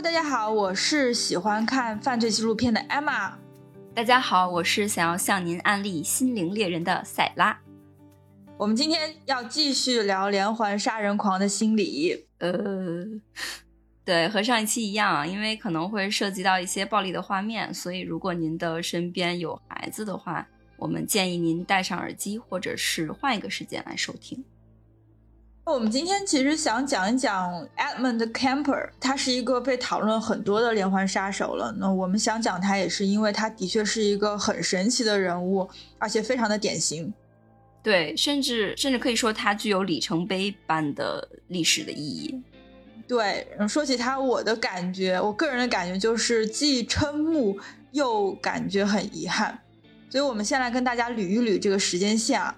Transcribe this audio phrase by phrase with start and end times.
[0.00, 3.32] Hello，大家好，我是喜欢看犯罪纪录片的 Emma。
[3.92, 7.60] 大家好，我是想要向您安利《心灵猎人》的塞拉。
[8.56, 12.24] 我们今天要继续聊连环杀人狂的心理。
[12.38, 13.04] 呃，
[14.02, 20.48] 对，和上一期一样，因为可能会涉及到一些暴力的画面，所以如果您的身边有孩子的话，
[20.78, 24.42] 我们建议您戴上耳机，或者是换一个时间来收听。
[25.72, 31.72] 我们今天其实想讲一讲 Edmund Kemper，他是一个被讨论很多的连环杀手了。
[31.78, 37.12] 那我们想讲他，也是因为他的确是一个很神奇的人物，而且非常的典型。
[37.84, 42.42] 对，甚至甚至可以说他具有里程碑般的历史的意义。
[43.06, 47.56] 对，说起他，我的感觉，我个人的感觉就是既瞠目
[47.92, 49.56] 又感觉很遗憾。
[50.08, 52.56] 所以我们先来跟大家捋一捋这个时间线啊。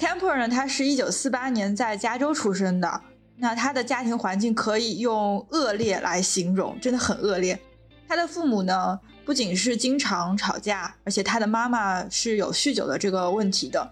[0.00, 3.02] Camper 呢，他是一九四八年在加州出生的。
[3.36, 7.60] 那他的家庭环境可以用恶劣来形容，真的很恶劣。
[8.08, 13.90] 他的父母呢，不仅是经常吵架，而且他的妈妈是有酗酒的这个问题的。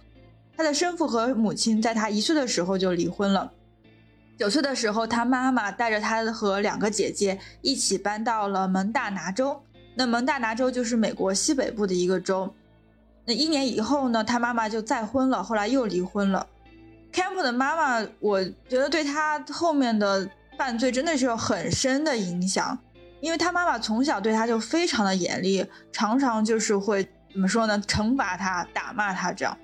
[0.56, 3.52] 他的生父和母亲在他一岁的时候就离婚了。
[4.38, 9.60] 九岁的时候，他妈妈带着他和两个姐姐一起搬到了蒙大拿州。
[9.94, 12.54] 那蒙大拿州就是美国西北部的一个州。
[13.28, 16.46] 那一年以后呢，他妈妈就再婚了，后来又离婚了。
[17.12, 20.26] Camp 的妈妈，我觉得对他后面的
[20.56, 22.78] 犯罪真的是有很深的影响，
[23.20, 25.62] 因为他妈妈从小对他就非常的严厉，
[25.92, 29.54] 常常就是会怎么说呢，惩罚他、打骂他这样。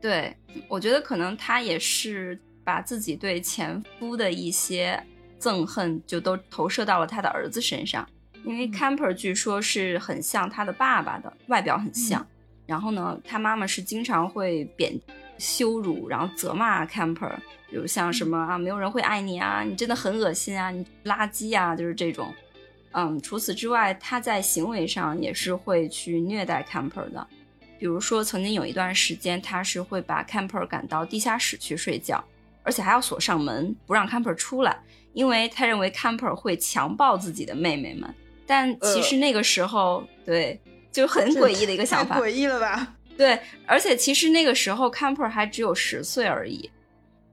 [0.00, 5.00] 对，我觉得可能他也是把自己对前夫的一些
[5.40, 8.04] 憎恨就都投射到了他的儿子身上，
[8.44, 12.26] 因为 Camper 据说是很像他的爸爸的外表很像。
[12.66, 14.92] 然后呢，他妈妈是经常会贬、
[15.38, 17.32] 羞辱，然后责骂 Camper，
[17.70, 22.34] 比如像什么啊，没有人会爱你啊，你真的很恶心啊，你垃圾啊，就是这种。
[22.90, 27.24] 嗯，除此之外，他在行为上也是会去虐待 Camper 的，
[27.78, 32.24] 比如说曾经有一段时间，他是会把 Camper 赶到地下室去睡觉，
[32.62, 34.76] 而且还要锁上门，不让 Camper 出来，
[35.12, 38.12] 因为他认为 Camper 会强暴自己的妹妹们。
[38.46, 40.58] 但其实那个时候，对。
[40.90, 42.94] 就很诡异的一个想法，诡异了吧？
[43.16, 46.70] 对，而且其实那个时候 Camper 还只有十岁而已，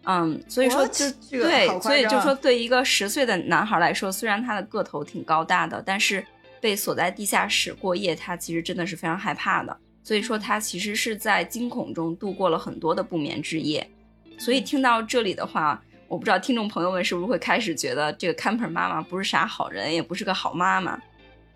[0.05, 6.25] 嗯，所以说就对，所以就说对一个十岁的男孩来说，虽然他的个头挺高大的，但是
[6.61, 9.77] 被锁在地下室过夜，他其实真的是非常害怕的。
[10.03, 13.89] 所以说他其实是在惊恐中度过了很多的不眠之夜。
[14.37, 20.97] 所以听到这里的话，我不知道听众朋友们是不是会开始觉得这个 Camper 妈妈不是啥好人，也不是个好妈妈。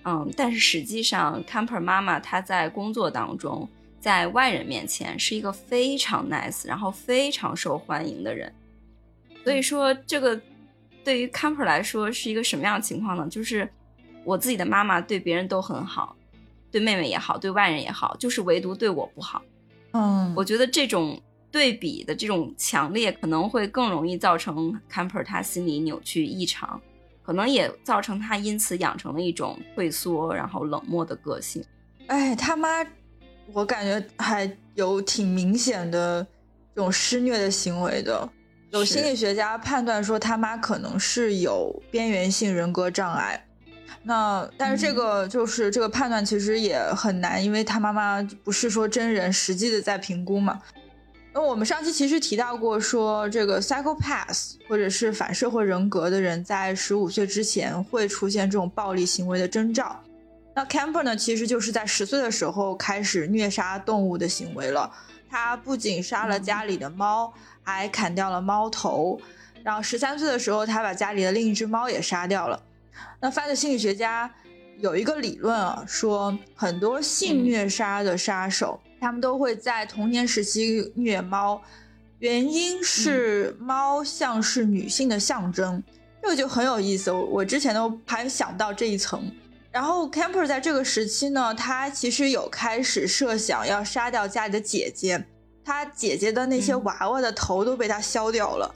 [0.03, 3.67] 嗯，但是实际上，Camper 妈妈她在工作当中，
[3.99, 8.53] 在外人面前是一个非常 nice，然后非常受欢迎的人。
[9.43, 10.39] 所以说，这个
[11.03, 13.27] 对于 Camper 来说是一个什么样的情况呢？
[13.29, 13.69] 就是
[14.23, 16.15] 我自己的妈妈对别人都很好，
[16.71, 19.41] 对妹妹也好，对外人也好，就是唯独对我不好。
[19.91, 21.21] 嗯，我觉得这种
[21.51, 26.81] 对比的这种强烈，可能会更容易造成 Camper 他心理扭曲异常。
[27.27, 31.61] 可能也造成他因此养成了一种退缩，然后冷漠的个性。
[32.05, 32.69] 哎，他妈，
[33.51, 36.25] 我感觉还有挺明显的
[36.73, 38.29] 这种施虐的行为的。
[38.71, 43.45] 有心理学家判断说他妈可能是有边缘性人格障碍。
[44.03, 50.61] 那但是这个就是这个判断其实也很难，因为他妈妈不是说真人实际的在评估嘛。
[51.37, 60.01] 那我们上期其实提到过，说这个 psychopath 或者是反社会人格的人，在十五岁之前会出现这种暴力行为的征兆。
[60.55, 64.91] 那 Camper 呢，其实就是在十岁的时候开始虐杀动物的行为了。
[65.29, 67.31] 他不仅杀了家里的猫，
[67.61, 69.21] 还砍掉了猫头。
[69.61, 72.59] 然后十三岁的时候，他把家里的另一只猫也杀掉了。
[73.19, 74.27] 那犯罪心理学家
[74.79, 78.79] 有一个理论啊，说很多性虐杀的杀手。
[78.99, 81.61] 他们都会在童年时期虐猫，
[82.19, 85.83] 原因是猫像是女性的象征，
[86.21, 87.11] 这个就很有意思。
[87.11, 89.31] 我我之前都还想不到这一层。
[89.71, 95.23] 然后 Camper 在这个时期呢，他其实有开始设想要杀掉家里的姐姐，
[95.63, 98.73] 他姐姐的那些娃娃的头都被他削掉了。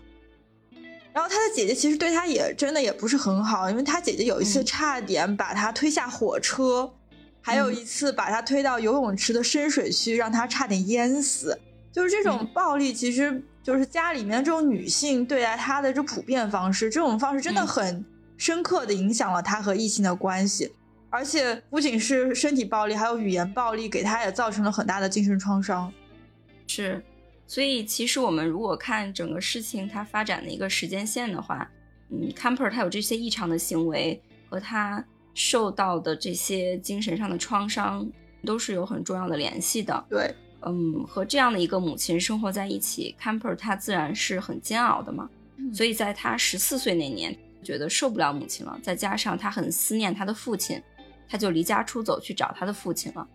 [1.14, 6.94] 然后他的姐姐其实对他也真的也不是很好，因为他姐姐有一次差点把他推下火车。
[7.42, 11.60] 还有一次把他推到游泳池的深水区，让他差点淹死。
[11.92, 18.06] 就是这种暴力，其实就是家里面这种女性对待他的这普遍方式，这种方式真的很
[18.38, 20.72] 深刻的影响了他和异性的关系。
[21.10, 25.92] 而且不仅是身体暴力，还有语言暴力，给他也造成了很大的精神创伤。
[26.68, 27.04] 是，
[27.48, 31.70] 所以其实我们如果看整个事情它发展的一个时间线的话，
[32.10, 34.22] 嗯，Camper 他有这些异常的行为。
[34.50, 35.02] 和他
[35.34, 38.08] 受到的这些精神上的创伤
[38.46, 40.06] 都是有很重要的联系的。
[40.10, 45.30] 对，嗯，和这样的一个母亲生活在一起，Camper 他自然是很煎熬的嘛。
[45.74, 50.82] 所以在他十四岁那年，觉得受不了母亲了，再加上他很思念他的父亲，
[51.30, 53.28] 他就离家出走去找他的父亲了。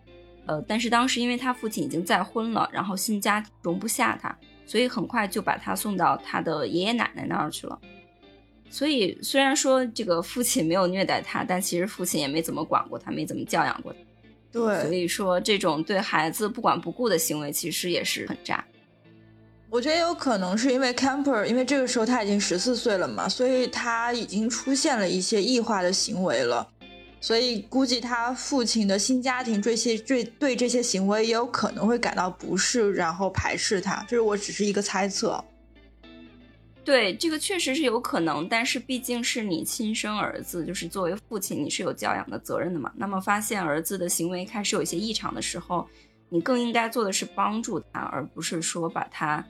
[0.45, 7.79] 呃，但是当时因为他父亲已经再婚了，然后新家容不下他，所以很快就把他送到他的爷爷奶奶那儿去了。
[8.69, 13.99] 所以虽然说这个父亲没有虐待他，但其实父亲也没怎么管过他，没怎么教养过他。
[14.51, 18.63] 对，所以说这种对孩子不管不顾的行为，其实也是很渣。
[19.69, 26.65] 我觉得有可能是因为 Camper，因为这个时候他已经十四岁了嘛，所以他已经出现了一些异化的行为了。
[27.19, 34.05] 所以估计他父亲的新家庭这些对对这些行为也有可能会感到不适，然后排斥他。
[34.07, 35.43] 这是我只是一个猜测。
[36.87, 42.89] 对，这个确实是有可能，但是毕竟是你亲生儿子，就是作为父亲，你是有教养的责任的嘛。
[42.95, 45.85] 那么发现儿子的行为开始有一些异常的时候，
[46.29, 49.45] 你更应该做的是帮助他，而不是说把他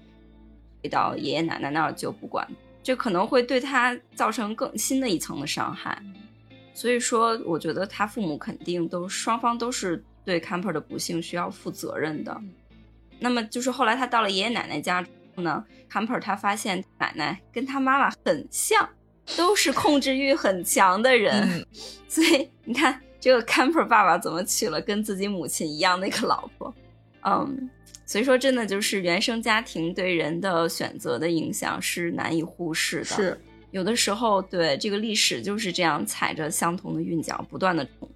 [0.82, 2.44] 推到爷爷奶奶那儿就不管，
[2.82, 6.02] 这可能会对他造成更新的一层的伤害。
[6.74, 12.36] 所以说，我觉得他父母肯定都双方都是对 Camper 的不幸需要负责任的。
[13.20, 18.90] 那么就是后来他到了爷爷奶奶家之后呢，Camper 他发现奶奶跟他妈妈很像，
[19.38, 21.66] 都是控制欲很强的人。
[22.10, 26.74] 所以你看，这个 Camper 爸爸怎么娶了跟自己母亲一样的一个老婆？
[27.22, 27.70] 嗯，
[28.06, 33.06] 所以说真的就是原生家庭对人的选择的影响是难以忽视的。
[33.06, 33.40] 是。
[33.72, 38.10] 有的时候，对这个历史就是这样踩着相同的韵脚，不断的冲。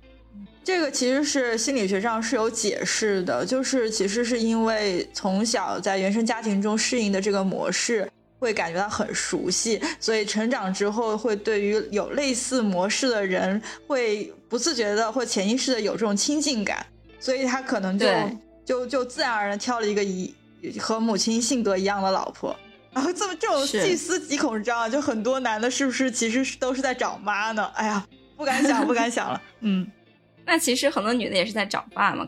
[0.63, 8.09] 这个其实是心理学上是有解释的，就是其实是因为从小在原生家庭中适应的这个模式，
[8.39, 16.85] 会感觉到很熟悉，所以成长之后会对于有类似模式的人，会不自觉的或潜意识的有这种亲近感，
[17.19, 18.07] 所以他可能就
[18.63, 20.33] 就就自然而然挑了一个一
[20.79, 22.55] 和母亲性格一样的老婆。
[22.93, 27.71] 然后这么这种细思极恐你知道吗，就很多男的，是不是其实是都是在找妈呢？
[27.73, 28.05] 哎呀，
[28.35, 29.41] 不敢想，不敢想了。
[29.61, 29.89] 嗯，
[30.51, 32.27] 那其实很多女的也是在找爸嘛。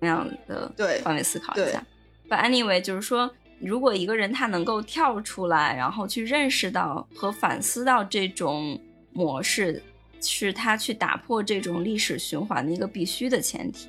[0.00, 1.86] 那样的对换位思考一下。
[2.28, 8.76] But anyway，就是说，如果一个人他能够跳出来，然后去认识到和反思到这种
[9.12, 9.80] 模式，
[10.20, 13.88] 是他去打破这种历史循环的一个必须的前提。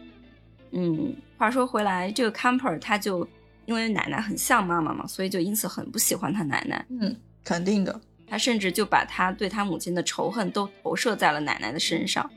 [0.69, 3.27] 嗯，话说回来，这个 Camper 他就。
[3.67, 6.83] 因为奶奶很像妈妈嘛，所以就因此很不喜欢他奶奶。
[6.89, 8.01] 嗯，肯定的。
[8.27, 12.29] 他甚至就把他对他母亲的仇恨都投射在了奶奶的身上。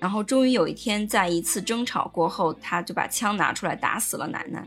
[0.00, 4.66] 然后终于有一天，在一次争吵过后，他就把枪拿出来打死了奶奶。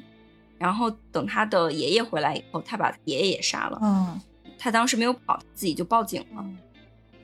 [0.59, 3.80] 然后等他的爷爷回来以后，他把爷爷也杀了。
[3.81, 4.21] 嗯，
[4.57, 6.45] 他当时没有跑，自己就报警了。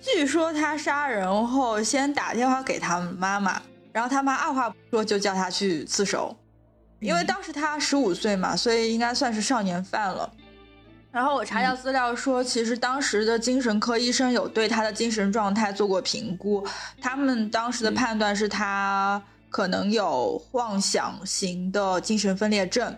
[0.01, 3.61] 据说他杀人后先打电话给他妈妈，
[3.93, 6.35] 然后他妈二话不说就叫他去自首。
[6.99, 10.29] 因为当时他十五岁嘛，所以应该算是少年犯了。
[11.11, 16.65] 然后我查下资料说，其实当时的精神科医生有对他的精神状态做过评估，
[17.01, 22.95] 他们当时的判断是他可能有妄想型的精神分裂症。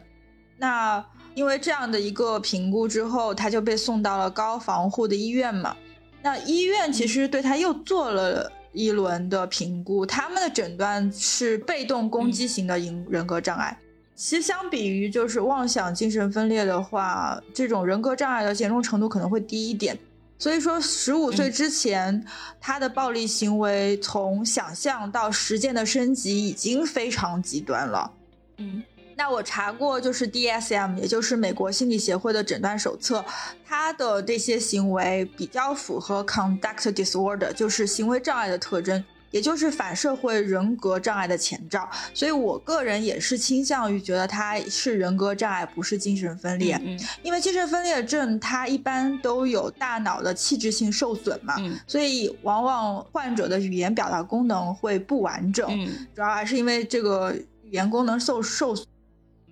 [0.58, 1.04] 那
[1.36, 5.76] 因为这样的一个评估之后，他就被送到了高防护的医院嘛。
[6.22, 8.52] 那医院其实对他又做了。
[8.74, 13.78] 一轮的评估，他们的诊断是被动攻击型的人人格障碍。
[14.22, 19.98] 其实相比于就是妄想精神分裂的话，这种人格障碍的严重程度可能会低一点。
[20.38, 22.24] 所以说，十五岁之前，
[22.60, 28.14] 他的暴力行为从想象到实践的升级已经非常极端了。
[28.58, 28.84] 嗯。
[29.18, 33.26] 那我查过，就是 DSM，也就是美国心理协会的诊断手册，
[33.66, 41.90] 他的这些行为比较符合 conduct disorder，就是行为障碍的特征，也就是反社会人格障碍的前兆。
[42.14, 46.80] 所以我个人也是倾向于觉得他是人格障碍，不是精神分裂。
[46.84, 51.56] 嗯，因为精神分裂症它一般都有大脑的器质性受损嘛，
[51.88, 55.68] 所以往往患者的语言表达功能会不完整。
[55.70, 57.34] 嗯，主要还是因为这个
[57.64, 58.86] 语言功能受受损。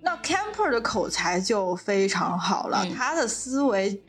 [0.02, 4.00] 那 Camper 的口才就非常好了，他的思维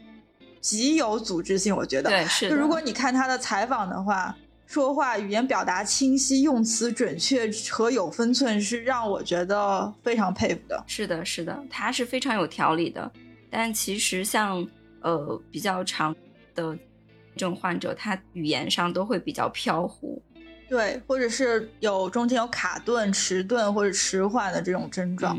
[0.61, 2.09] 极有组织性，我觉得。
[2.09, 4.33] 对，是就如果你看他的采访的话，
[4.71, 10.81] 说话语言表达清晰，用词准确和有分寸，是让我觉得非常佩服的。
[10.87, 13.11] 是的，是的，他是非常有条理的。
[13.49, 14.65] 但其实像
[15.01, 16.15] 呃比较长
[16.55, 16.73] 的
[17.35, 20.23] 这种患者，他语言上都会比较飘忽，
[20.69, 25.37] 对，或者是有中间有卡顿、迟钝或者迟缓的这种症状。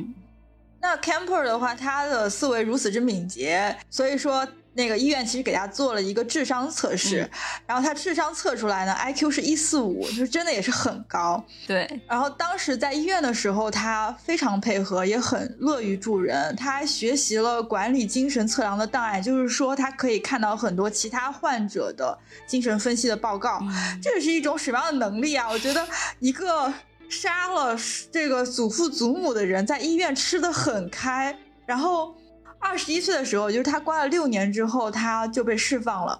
[0.79, 7.29] 那 Camper 的话，他的思维如此之敏捷，所以说那个医院其实给他做了一个智商测试，
[7.67, 11.45] 然后他智商测出来呢，IQ 是一四五，就是真的也是很高。
[11.67, 12.00] 对。
[12.09, 16.57] 然后当时在医院的时候，他非常配合，也很乐于助人。
[16.57, 23.61] 他还学习了管理精神测量的档案，就是说他可以看到很多其他患者的精神分析的报告。
[24.02, 25.50] 这是一种什么样的能力啊？
[25.50, 25.87] 我觉得
[26.19, 26.73] 一个
[27.11, 27.76] 杀了
[28.11, 31.37] 这个祖父祖母的人，在医院吃的很开，
[31.67, 32.14] 然后。
[32.62, 36.19] 二十一岁的时候，就是他关了六年之后，他就被释放了。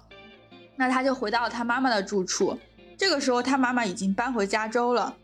[0.75, 2.59] 那他就回到了他妈妈的住处。
[2.97, 5.15] 这个时候，他妈妈已经搬回加州了。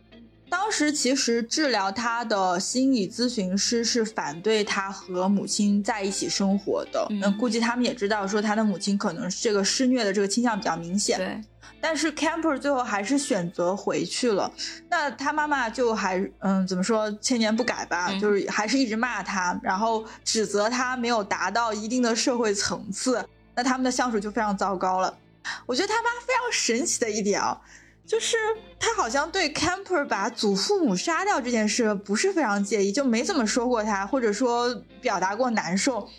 [0.50, 7.06] 当时其实治疗他的心理咨询师是反对他和母亲在一起生活的。
[7.12, 11.18] 嗯，估计他们也知道说他的母亲可能是这个施虐的这个倾向比较明显。
[11.20, 11.42] 对。
[11.82, 14.52] 但是 Camper 最后还是选择回去了。
[14.90, 23.26] 那他妈妈就还嗯，怎么说千年不改吧，就是还是一直骂他，然后指责他没有达到一定的社会层次。
[23.56, 25.18] 那他们的相处就非常糟糕了。
[25.66, 27.60] 我觉得他妈非常神奇的一点啊，
[28.06, 28.36] 就是
[28.80, 36.10] 他好像对 Camper 把祖父母杀掉这件事不是非常介意，就没怎么说过他，或者说表达过难受。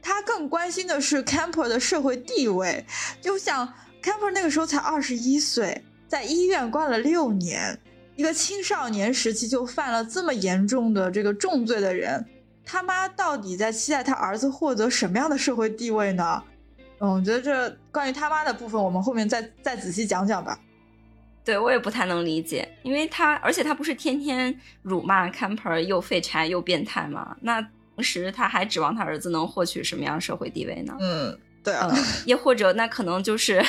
[0.00, 2.86] 他更关心的是 Camper 的社会地位，
[3.20, 3.74] 就像。
[4.02, 7.78] Camper 那个时候才二十一岁，在医院关了六年，
[8.16, 12.24] 一个青少年时期就犯了这么严重的这个重罪的人，
[12.64, 16.42] 他妈到底在期待他儿子获得什么样的社会地位呢？
[17.00, 20.58] 嗯，我觉得这关于他妈的部分，我们后面再再仔细讲讲吧。
[21.44, 27.36] 对我也不太能理解，因为他而且他不是天天辱骂 Camper 又废柴又变态吗？
[27.40, 27.60] 那
[27.94, 30.96] 同时他还指望他儿子能获取什么样社会地位呢？
[31.00, 31.38] 嗯。
[31.68, 31.94] 对啊，
[32.24, 33.62] 也或者那可能就是，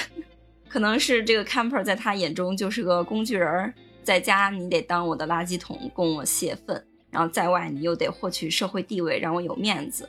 [0.70, 10.08] 可能是这个 camper 在他眼中就是个工具人，在家你得当我的垃圾桶供我泄愤，然后在外你又得获取社会地位让我有面子。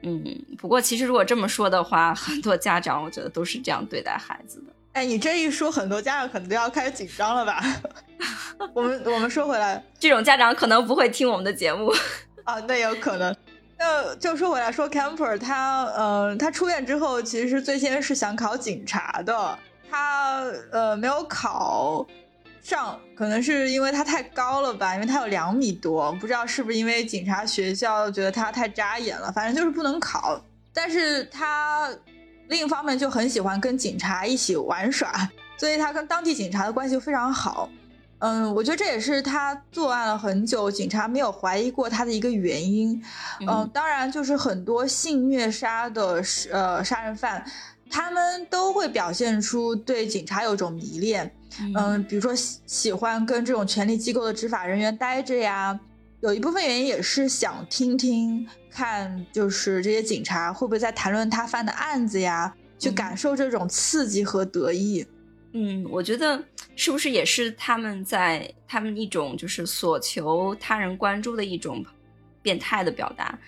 [0.00, 0.24] 嗯，
[0.56, 4.72] 不过其实如果这么说的话，很多家长我觉得都是这样对待孩子的。
[4.94, 7.62] 哎，你这一说，很多家长可能都要开始紧张了吧？
[8.74, 11.92] 我们我们说回来，这种家长可能不会听我们的节目
[12.44, 13.36] 啊，那有可能。
[13.84, 19.58] 那就说回来，说 Camper 他，呃，他出院之后，其实最先是想考警察的，
[19.90, 22.06] 他呃没有考
[22.62, 30.40] 上，可能是因为他太高了吧，因为他有两米多，不知道是不是因为警察学校觉得他太扎眼了，反正就是不能考。
[30.72, 31.90] 但是他
[32.46, 37.68] 另一方面就很喜欢跟警察一起玩耍，所以他跟当地警察的关系非常好。
[38.22, 43.02] 嗯，我觉得这也是他作案了很久，警察没有怀疑过他的一个原因。
[43.40, 47.44] 嗯，当然就是很多性虐杀的呃杀人犯，
[47.90, 51.34] 他们都会表现出对警察有种迷恋。
[51.74, 55.80] 嗯，比如说喜喜欢跟这种权力机构的执法人员待着呀，
[56.20, 65.04] 有一部分原因也是想听听看，就是这些警察会不会在谈论他犯的案子呀，去感受这种刺激和得意。
[65.04, 65.21] 嗯，
[65.90, 66.42] 我觉得
[66.76, 71.84] 是不是也是他们在他们一种就是所求他人关注的一种
[72.40, 73.38] 变态的表达？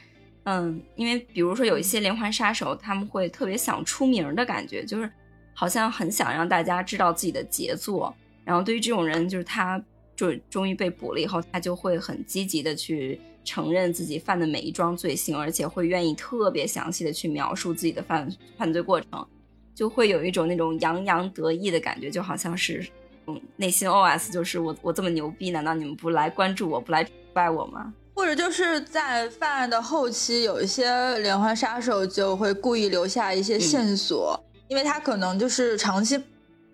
[0.44, 5.10] 嗯，因为比如说有一些连环杀手，他们会特别想出名的感觉，就是
[5.54, 8.14] 好像很想让大家知道自己的杰作。
[8.44, 9.82] 然后对于这种人，就是他
[10.14, 19.26] 就终于被捕了以后，他就会很积极的去承认自己犯的每一桩罪行，而且会愿意特别详细的去描述自己的犯犯罪过程。
[19.74, 22.86] 就会有一种那种洋洋得意的感觉，就好像是，
[23.26, 27.92] 嗯，内心 OS 就是我我这么牛逼，难道你们不来关注我，不来拜我吗？
[28.14, 34.38] 或者就是在犯案的后期，有一些连环杀手就会故意留下一些线索，
[34.68, 36.22] 因为他可能就是长期。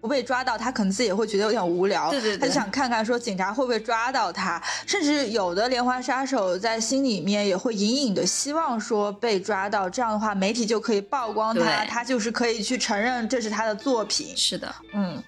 [0.00, 14.34] 不被抓到，他可能自己也会觉得有点无聊，对对，他就想看看说警察会不会抓到他，甚至有的连环杀手在心里面也会隐隐的希望说被抓到，这样的话媒体就可以曝光他，他就是可以去承认这是他的作品。
[14.36, 15.22] 是的，嗯。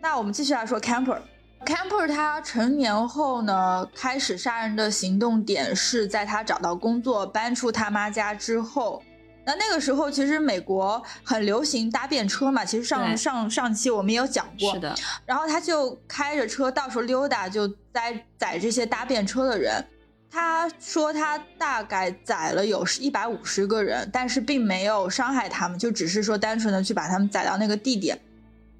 [0.00, 9.02] 那我们继续来说 Camper，Camper 他成年后呢，开始杀人的行动点是在他找到工作、搬出他妈家之后。
[9.48, 12.62] 那那个时候，其实美国很流行搭便车嘛。
[12.62, 14.74] 其实上上上期我们也有讲过。
[14.74, 14.94] 是的。
[15.24, 19.82] 然后他就开着车到处溜达，就载载这些搭便车的人。
[20.30, 28.20] 他说他大概载了有一百五十个人，但是并没有伤害他们，就只是说单纯的去把他们载到那个地点。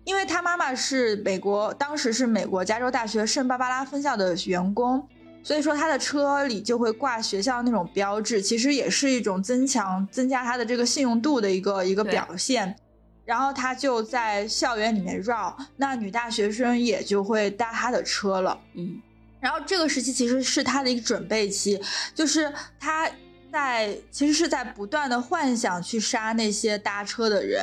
[0.05, 5.09] 因为他妈妈是美国，当时是美国加州大学圣巴巴拉分校的员工。
[5.43, 12.77] 所以说他的车里就会挂学校那种标志，其实也是一种增强、增加他的这个信用度的一个一个表现。
[13.25, 18.59] 然后他就在校园里面绕，那女大学生也就会搭他的车了。
[18.75, 19.01] 嗯，
[19.39, 21.79] 然后这个时期其实是他的一个准备期，
[22.15, 23.11] 就是他
[23.53, 27.61] 在其实是在不断的幻想去杀那些搭车的人。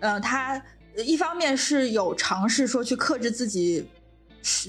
[0.00, 0.60] 嗯，他
[1.04, 3.88] 一方面是有尝试说去克制自己。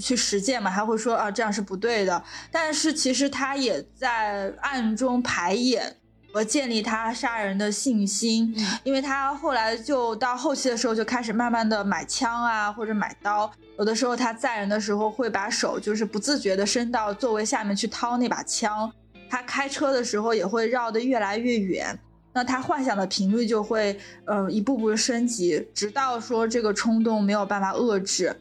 [0.01, 2.23] 去实践嘛，他会说啊，这样是不对的。
[2.51, 5.95] 但是其实他也在暗中排演
[6.33, 13.51] 和建立他杀人的信心，因为他后来就到后期的时候就开始慢慢的买枪啊，或者买刀。
[13.77, 18.91] 有的时候他载人的时候会把手就是不自觉的伸到座位下面去掏那把枪。
[19.29, 21.99] 他开车的时候也会绕得越来越远，
[22.33, 28.35] 那他幻想的频率就会呃一步步升级，直到说这个冲动没有办法遏制。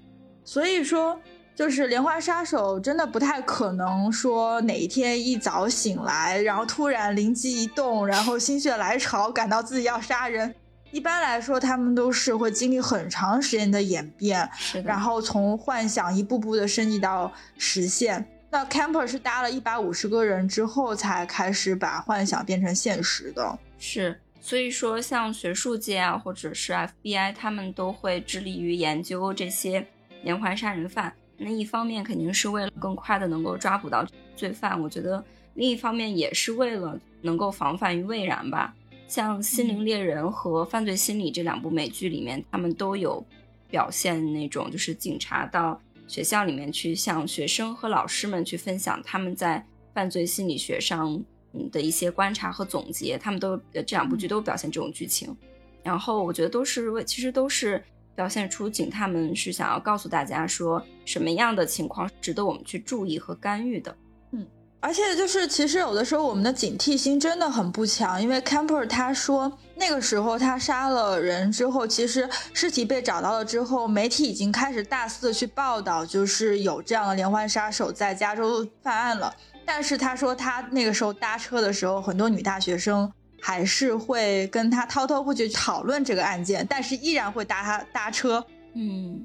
[0.46, 1.20] 所以说，
[1.56, 10.54] 就是连环杀手真的不太可能说哪一天一早醒来，然后突然灵机一动，然后心血来潮感到自己要杀人。
[10.92, 14.48] 一般来说，他们都是会经历很长时间的演变，
[14.84, 18.24] 然后从幻想一步步的升级到实现。
[18.48, 23.58] 那 Camper 是搭了一百五十个人之后才开始把幻想变成现实的。
[23.78, 29.88] 是，所以说像学术界啊，或者是 FBI，他们都会致力于研究这些。
[30.26, 34.04] 连环杀人犯，那一方面肯定是为了更快的能够抓捕到
[34.34, 38.74] 罪犯，我觉得另一方面也是为了能够防范于未然吧。
[39.06, 43.24] 像《心灵猎人》和《犯罪心理》这两部美剧里面，他们都有
[43.70, 49.64] 表现那种就是警察到学校里面去向学生和老师们去分享他们在
[49.94, 51.22] 犯罪心理学上
[51.70, 55.36] 的一些观察和总结，他们都这两部剧都表现这种剧情。
[55.84, 57.80] 然后我觉得都是为，其实都是。
[58.16, 63.94] 表现出警探们是想要告诉大家说什么样的情况值得我们去注意和干预的。
[64.32, 64.44] 嗯，
[64.80, 79.32] 而且就是其实有的时候我们的警惕心真的很不强，因为 Camper 他说那个时候他杀了人之后，其实尸体被找到了之后，媒体已经开始大肆的去报道，就是有这样的连环杀手在加州犯案了。
[79.64, 83.12] 但是他说他那个时候搭车的时候，很多女大学生。
[83.40, 88.44] 还是会跟他滔滔不绝讨论这个案件，但是依然会搭他搭车。
[88.74, 89.24] 嗯，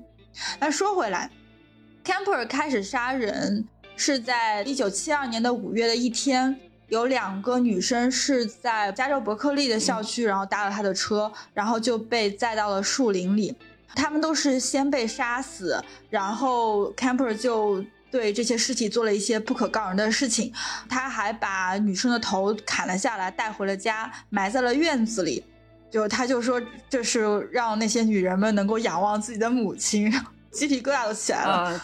[0.59, 1.29] 那说回来
[2.05, 13.55] ，Camper 开始杀人是在一九七二年的五月的一天，有两个女生是在加州伯克利的校区，然后搭了他的车，然后就被载到了树林里。
[13.95, 17.83] 他们都是先被杀死，然后 Camper 就。
[18.11, 20.51] 对这些尸体做了一些不可告人的事情，
[20.89, 25.43] 他还把女生的头砍了下来，带回了家，埋在了院子里。
[25.89, 27.21] 就他就说这是
[27.51, 30.11] 让那些女人们能够仰望自己的母亲，
[30.51, 31.81] 鸡皮疙瘩都起来了。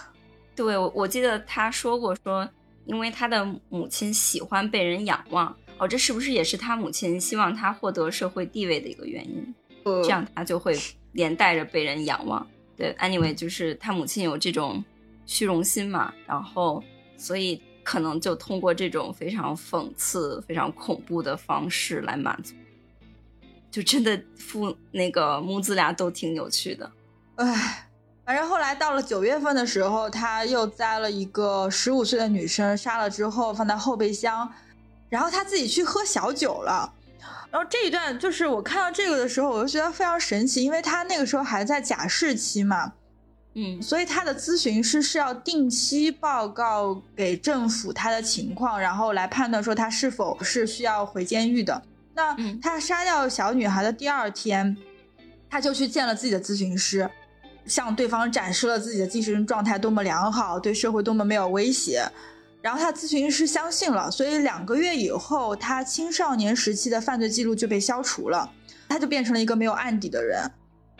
[0.55, 2.49] 对，我我记得他说过，说
[2.85, 5.55] 因为他的母亲喜欢被人仰望。
[5.77, 9.53] 哦，这是不是也是他母亲希望他获得社会地位的一个原因？
[9.83, 10.77] 这样他就会
[11.13, 12.45] 连带着被人仰望。
[12.75, 14.83] 对，anyway，就是他母亲有这种。
[15.27, 16.83] 虚荣心嘛，然后
[17.15, 22.55] 所以可能就通过这种非常讽刺、非常恐怖的方式来满足，
[23.69, 26.91] 就真的父那个母子俩都挺有趣的。
[27.35, 27.89] 唉，
[28.25, 34.51] 反正后来到了九月份的时候，他又栽了一个十五岁的女生，杀了之后放在后备箱，
[35.09, 36.93] 然后他自己去喝小酒了。
[37.51, 42.93] 然后这一段就是我看到这个的时候，我就觉得非常神奇，因为他那个时候还在假释期嘛。
[43.59, 51.81] 嗯，所以他的咨询师是要定期报告给政府他的情况，然后来判断说他是否是需要回监狱的。
[52.13, 54.77] 那他杀掉小女孩的第二天，
[55.49, 57.09] 他就去见了自己的咨询师，
[57.65, 62.07] 向对方展示了自己的精神状态多么良好，对社会多么没有威胁。
[62.61, 68.51] 然后他咨询师相信了，所以两个月以后，他青少年时期的犯罪记录就被消除了，
[68.87, 70.51] 他就变成了一个没有案底的人。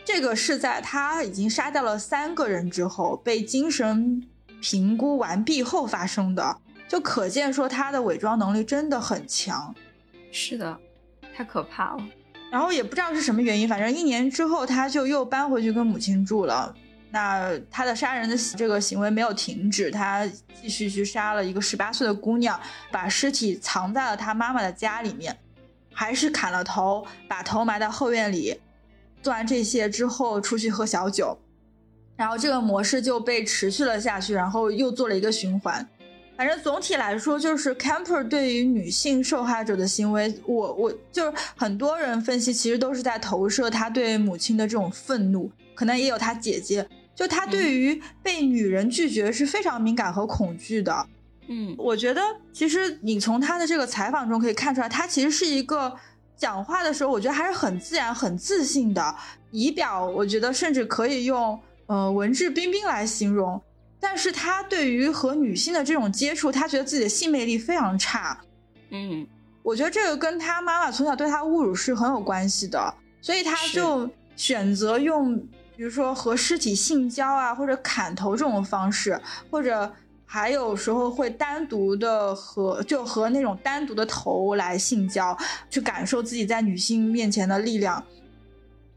[0.04, 4.26] 这个是在他已经杀掉了三个人之后，被精神
[4.60, 6.58] 评估完毕后发生的，
[6.88, 9.74] 就可见说他的伪装能力真的很强。
[10.32, 10.78] 是的，
[11.36, 12.02] 太可怕了。
[12.50, 16.74] 然后也不知道是什么原因，反正一年之后他就又搬回去跟母亲住了。
[17.10, 20.26] 那他的杀人的这个行为没有停止，他
[20.60, 22.58] 继续去杀了一个十八岁的姑娘，
[22.90, 25.36] 把尸体藏在了他妈妈的家里面，
[25.92, 28.58] 还是砍了头，把头埋在后院里。
[29.22, 31.38] 做完这些之后，出去喝小酒，
[32.16, 35.86] 然后这个模式就被持续了下去，然后又做了一个循环。
[36.36, 51.06] 反正总体来说，就是 Camper 对于女性受害者的行为，我我就是很多人分析，其实都是在投射他对母亲的这种愤怒，可能也有他姐姐，就他对于被女人拒绝是非常敏感和恐惧的。
[51.48, 55.96] 嗯，我觉得其实你从他的这个采访中可以看出来，他其实是一个。
[56.38, 59.14] 讲话的时候，我觉得还是很自然、很自信的。
[59.50, 63.60] 仪表，我觉得甚至可以用呃文质彬彬来形容。
[64.00, 68.40] 但是他对于和女性的这种接触，他觉得自己的性魅力非常差。
[68.90, 69.26] 嗯，
[69.62, 75.36] 我觉得这个跟他妈妈从小对他侮辱是很有关系的，所以他就选择用，
[75.76, 79.20] 比如说和尸体性交啊，或者砍头这种方式，
[79.50, 79.92] 或者
[80.30, 85.34] 还有时候会单独的和就和那种单独的头来性交，
[85.70, 88.04] 去感受自己在女性面前的力量，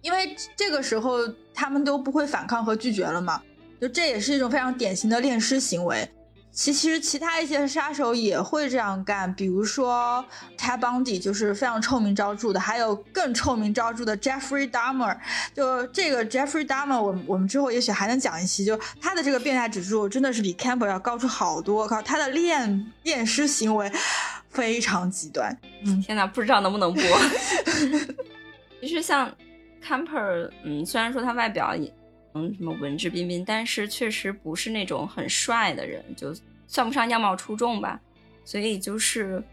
[0.02, 1.20] 因为这个时候
[1.54, 3.42] 他们都不会反抗和拒绝了嘛，
[3.80, 6.06] 就这也是一种非常典型的恋尸行为。
[6.54, 10.24] 其其实其他一些杀手也会这样干，比如说
[10.58, 15.18] t a b u n d y 就是非常臭名昭著的，还有更臭名昭著的 Jeffrey Dahmer。
[15.56, 21.88] 就这个 Jeffrey Dahmer，我们我们之后也许还能讲一期，就他的这个变态指数真的是比 Campbell 要高出好多。
[21.88, 23.90] 靠，他的恋恋尸行为
[24.50, 25.58] 非常极端。
[25.86, 27.02] 嗯，天哪，不知道能不能播。
[28.82, 29.34] 其实像
[29.82, 31.92] Campbell，嗯，虽然说他外表也。
[32.34, 36.34] 嗯，什么文质彬彬，但是确实不是那种很帅的人，就
[36.68, 38.00] 算不上样貌出众吧。
[38.46, 39.44] 所以就是，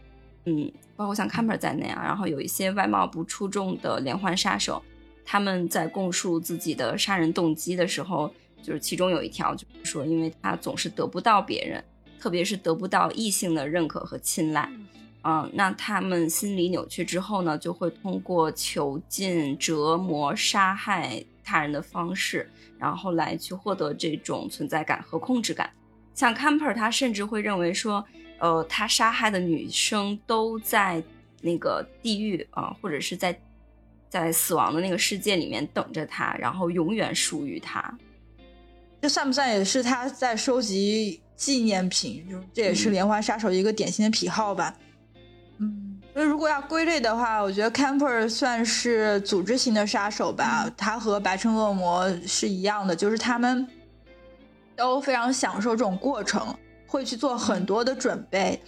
[0.45, 4.81] 嗯，包括像 Camper 在内啊，然后有一些外貌不出众的连环杀手，
[5.25, 11.83] 他们在供述自己的杀人动机的时候，就是其中有一条就是说，因为他总是得不到别人，
[12.19, 14.69] 特别是得不到异性的认可和青睐，
[15.23, 22.49] 嗯，那他们心理扭曲之后呢，就会通过囚禁、折磨、杀害他人的方式。
[22.79, 25.69] 然后来去获得这种存在感和控制感，
[26.15, 28.03] 像 Camper，他甚至会认为说，
[28.39, 31.03] 呃，他杀害的女生都在
[31.41, 33.37] 那个地狱啊，或者是在
[34.09, 37.97] 在死亡的那个世界里面等着他，然后永远属于他。
[39.01, 42.25] 这算不算也是他在收集纪念品？
[42.29, 44.73] 就这也是连环杀手一个典型的癖好吧？
[44.79, 44.85] 嗯。
[46.11, 50.69] 所以，如果要归类的话，我觉得 Camper 算是组织型的杀手吧。
[50.75, 53.65] 他和白城恶魔是一样的，就是他们
[54.75, 56.53] 都非常享受这种过程，
[56.87, 58.61] 会去做很多的准备。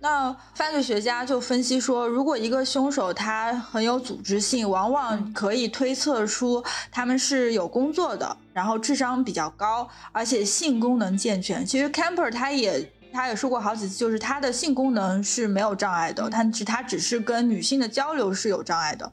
[0.00, 11.64] 那犯罪学家就分析说，如果一个凶手他很有组织性，往往可以推测出他们是有工作的，然后智商比较高，而且性功能健全。
[11.64, 12.90] 其实 Camper 他也。
[13.16, 19.10] 他也说过好几次，就是他的性功能是没有障碍的，他只他只是跟女性的交流是有障碍的。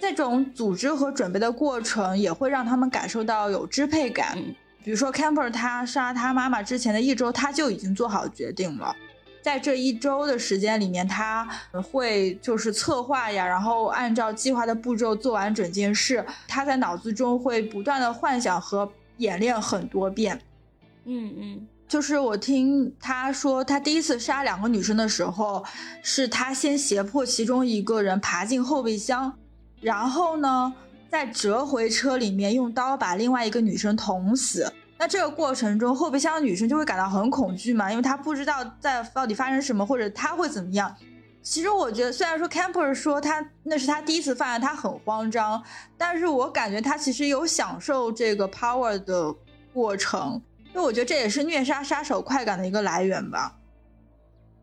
[0.00, 4.36] 这种组织和准备的过程也会让他们感受到有支配感。
[4.82, 8.94] 比如说，Camper 他杀他妈妈之前的一周，他就已经做好决定了。
[9.40, 16.26] 在这一周的时间里面，他会就是策划呀，然后按照计划的步骤做完整件事。
[16.48, 20.40] 他在脑子中会不断的幻想和演练很多遍。
[21.04, 21.68] 嗯嗯。
[21.88, 25.64] 就是我听他说，他第一次杀两个女生的时候，
[26.02, 29.32] 是他先胁迫其中一个人爬进后备箱，
[29.80, 30.74] 然后呢，
[31.10, 34.70] 再折回车里面用刀把另外一个女生捅死。
[34.98, 40.94] 那这个过程中，后备箱的女生就会感到很恐惧嘛，因为她不知道在到底发生什么，或者他会怎么样。
[41.40, 45.62] 其实我觉得，虽然说 Camper 说他那是他第一次犯案，他很慌张，
[45.96, 49.34] 但是我感觉他其实有享受这个 power 的
[49.72, 50.42] 过程。
[50.78, 53.56] 就我觉得这也是虐杀杀手快感的一个来源吧。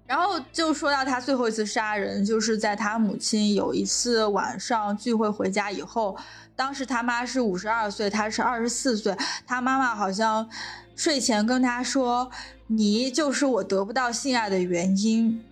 [0.08, 6.18] 然后就说到他最后一次杀人，就是在他母亲有一次晚上聚会回家以后，
[6.56, 9.14] 当时他妈是五十二岁，他是二十四岁，
[9.46, 10.50] 他妈妈好像
[10.96, 12.32] 睡前跟他说
[12.68, 15.44] ：“你就是我得不到性爱的原因。”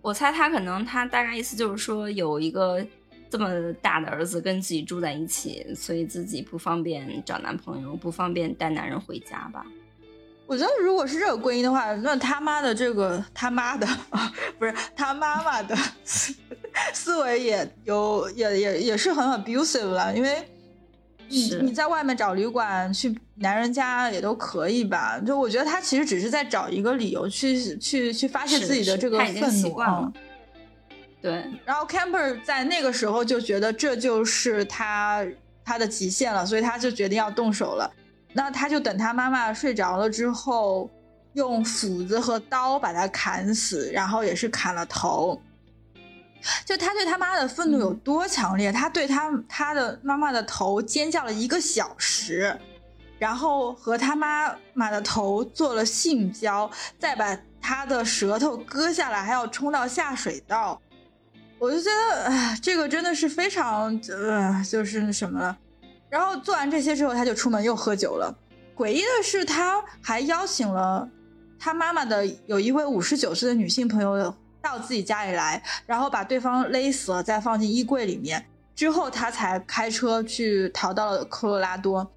[0.00, 2.86] 我猜他可能他大概意思就是说有一个
[3.28, 9.66] 这么大的儿子跟自己住在一起，所以自己不方便找男朋友，不方便带男人回家吧。
[10.46, 15.74] 我觉得，如果是这个归因的话，那他妈的这个他妈的啊， 不是他妈妈的
[16.92, 20.46] 思维也有也也也是很 abusive 了，因为
[21.28, 25.18] 你你在外面找旅馆去男人家也都可以吧？
[25.18, 30.12] 就我觉得他其实只是在找一个理由去去去发泄自己的这个愤怒啊。
[31.22, 35.26] 对，然后 Camper 在那个时候就觉得这就是他
[35.64, 37.90] 他的极限了，所以他就决定要动手了。
[38.34, 40.90] 那他就等他妈妈睡着了之后，
[41.34, 45.40] 用斧子和刀把他砍死，然后也是砍了头。
[46.66, 52.54] 就他对他妈的愤怒有多强烈，他对他他的妈妈的头尖叫了一个小时，
[53.18, 60.78] 然后和他妈妈的头做了性交，再把他的舌头割下来，还要冲到下水道。
[61.58, 65.56] 我就觉得，哎，这个真的是非常呃，就是那什么了。
[66.14, 68.32] 然后做完这些之后，他就出门又喝酒了。
[68.76, 71.08] 诡异的是，他还邀请了
[71.58, 78.46] 他妈妈的有一位五十九岁的女性朋友到自己家里来，然后把对方勒死了，再放进衣柜里面。
[78.76, 82.08] 之后他才开车去逃到了科罗拉多，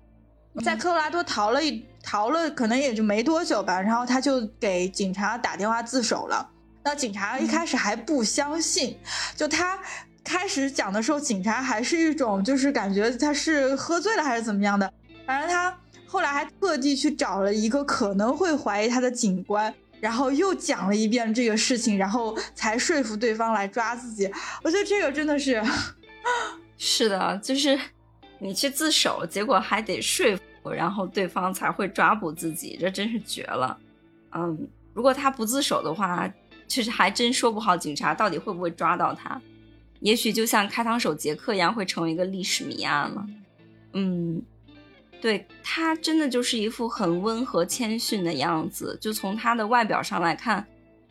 [0.63, 3.81] 在科罗拉多逃了一逃了，可能也就没多久吧。
[3.81, 6.47] 然后他就给警察打电话自首了。
[6.83, 8.95] 那警察一开始还不相信，
[9.35, 9.79] 就他
[10.27, 14.91] 开始讲的时候，警察还是一种就是感觉他是喝醉了还是怎么样的，
[15.25, 15.73] 反正他
[16.05, 19.73] 后来还特地去找了一个可能会怀疑他的警官。
[19.99, 24.31] 然后又讲了一遍这个事情，然后才说服对方来抓自己。
[24.63, 25.59] 我觉得这个真的是，
[26.77, 27.79] 是的，就是
[28.37, 33.75] 你去自首，结果还得说服，然后对方才会抓捕自己，这真是绝了。
[34.35, 36.31] 嗯，如果他不自首的话，
[36.67, 39.41] 其实还真说不好警察到底会不会抓到他。
[39.99, 43.27] 也许就像开膛手杰克一样，会成为一个历史谜案了。
[43.93, 44.41] 嗯。
[45.19, 50.63] 对他真的就是一副很温和谦逊的样子，就从他的外表上来看，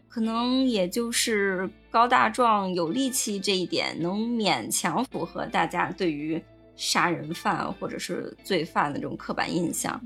[0.09, 6.41] 可能也就是高大壮、有力气这一点能勉强符合大家对于
[6.77, 10.01] 杀人犯或者是罪犯的这种刻板印象。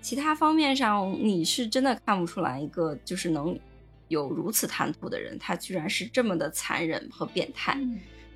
[0.00, 3.58] 其他方面上，你是真的看不出来一个就是能
[4.06, 7.76] 有如此谈吐的人，他居然是这么的残忍和变态，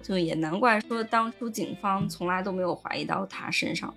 [0.07, 3.92] 就也难怪说当初警方从来都没有怀疑到他身上。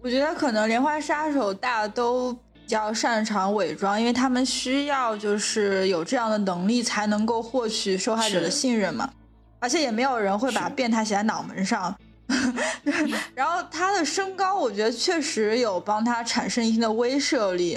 [0.00, 9.12] 我觉得可能连环杀手大家都比较擅长伪装，因为他们需要就是有这样的能力才能够获取受害者的信任嘛，
[9.58, 11.92] 而且也没有人会把变态写在脑门上。
[13.34, 17.72] 然后他的身高，我觉得确实有帮他产生一定的威慑力，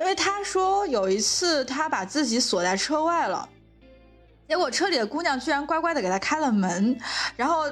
[0.00, 3.48] 因为他说有一次他把自己锁在车外了，
[4.48, 6.98] 结果车里的姑娘居然乖乖的给他开了门，
[7.36, 7.64] 然后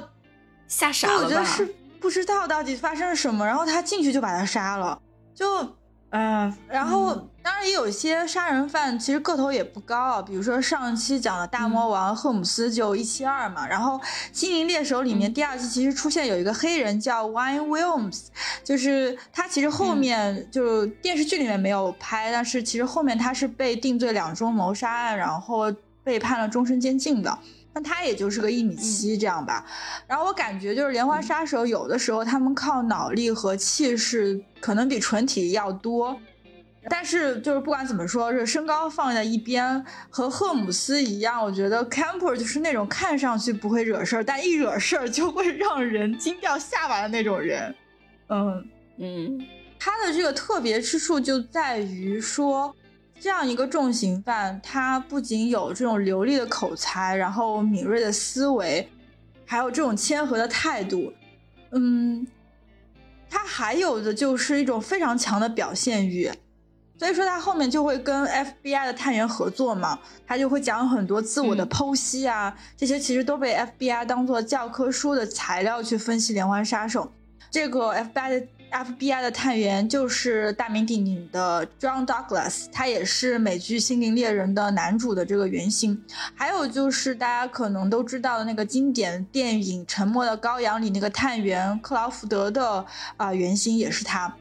[0.67, 1.75] 吓傻了我觉得是？
[1.99, 5.01] 不知道到底发生了什么，然后他进去就把他杀了，
[5.33, 5.75] 就，
[6.09, 13.97] 嗯，然后当然也有一些杀人犯其实个头也不高，比如说上期讲的大魔王赫姆斯就一七二嘛，然后
[14.33, 18.25] 《心灵猎手》里面第二季其实出现有一个黑人叫 Wayne Williams，
[18.65, 27.37] 就是他其实后面就电视剧里面没有拍，但是其实后面他是被定罪两宗谋杀案，然后被判了终身监禁的。
[27.75, 29.65] 那他也就是个一米七这样吧，
[30.05, 36.15] 然后我感觉就是连环杀手有的时候他们靠脑力和气势可能比纯体力要多，
[36.87, 47.75] 但是就是不管怎么说，是身高放在一边，和赫姆斯一样，我觉得 Camper 就是那种看上去不会惹事儿，但一惹事儿就会让人惊掉下巴的那种人。
[48.29, 48.63] 嗯
[48.99, 49.41] 嗯，
[49.79, 52.75] 他的这个特别之处就在于说。
[53.23, 58.89] 这样一个重刑犯，他不仅有这种流利的口才，然后敏锐的思维，
[59.45, 61.13] 还有这种谦和的态度，
[61.71, 62.27] 嗯，
[63.29, 66.29] 他还有的就是一种非常强的表现欲，
[66.99, 77.13] 所以说他后面就会跟 FBI 的探员合作嘛，他就会讲很多自我的剖析啊，这些其实都被 FBI 当做教科书的材料去分析连环杀手，
[77.49, 78.47] 这个 FBI 的。
[78.73, 86.03] FBI 的探员就是大名鼎鼎的 John Douglas，他也是美剧《心灵猎人》的男主的这个原型。
[86.33, 92.83] 还有就是大家可能都知道的那个经典电影《沉默的羔羊》里那个探员克劳福德的
[93.15, 94.35] 啊原型也是他。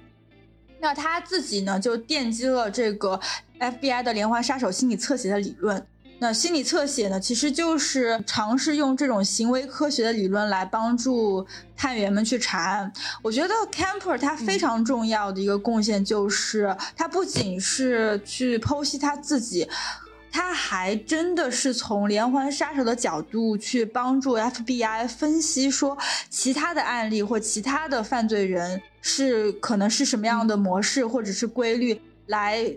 [0.81, 3.21] 那他自己呢就奠基了这个
[3.61, 5.87] FBI 的连环杀手心理侧写的理论。
[6.22, 11.44] 那心理侧写呢，其实就是尝试用这种行为科学的理论来帮助
[11.76, 12.92] 探员们去查案。
[13.22, 19.68] 我觉得 Camper 他非常重要的一个贡献就是，他不仅是去剖析他自己，
[20.30, 25.98] 他还真的是从连环杀手的角度去帮助 FBI 分析说
[26.30, 32.72] 其他的案例或其他的犯罪人是可能是什么样的模式或者是规律来。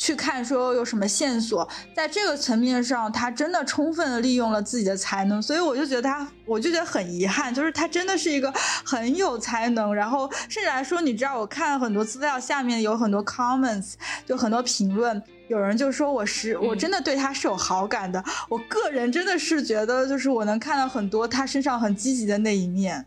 [0.00, 8.50] 去看说有什么线索，在这个层面上，他真的充分的利用了自己的才能，所以我就觉得他，我就觉得很遗憾，就是他真的是一个
[8.82, 13.92] 很有才能，然后甚至来说，你知道，我看很多资料下面有很多 comments，
[14.24, 23.04] 就很多评论，有人就说我是我真的对他是有好感的，我个人真的是觉得，就是我能看到很多他身上很积极的那一面。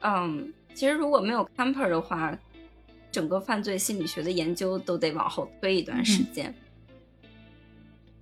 [0.00, 2.36] 嗯，其实如果没有 camper 的话。
[3.10, 6.54] 整个犯罪心理学的研究都得往后推一段时间。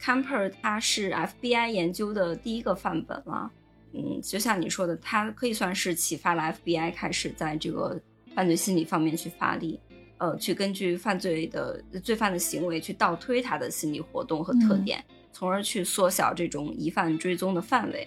[0.00, 3.50] Camper 它是 FBI 研究的第一个范本了，
[3.92, 8.00] 嗯，就像你说的，它可以算是启发了 FBI 开始在这个
[8.34, 9.80] 犯罪心理方面去发力，
[10.18, 18.06] 呃，去根据犯罪的罪犯的行为去倒推他的心理活动和特点，从而去缩小这种疑犯追踪的范围。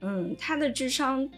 [0.00, 1.28] 嗯，他的智商。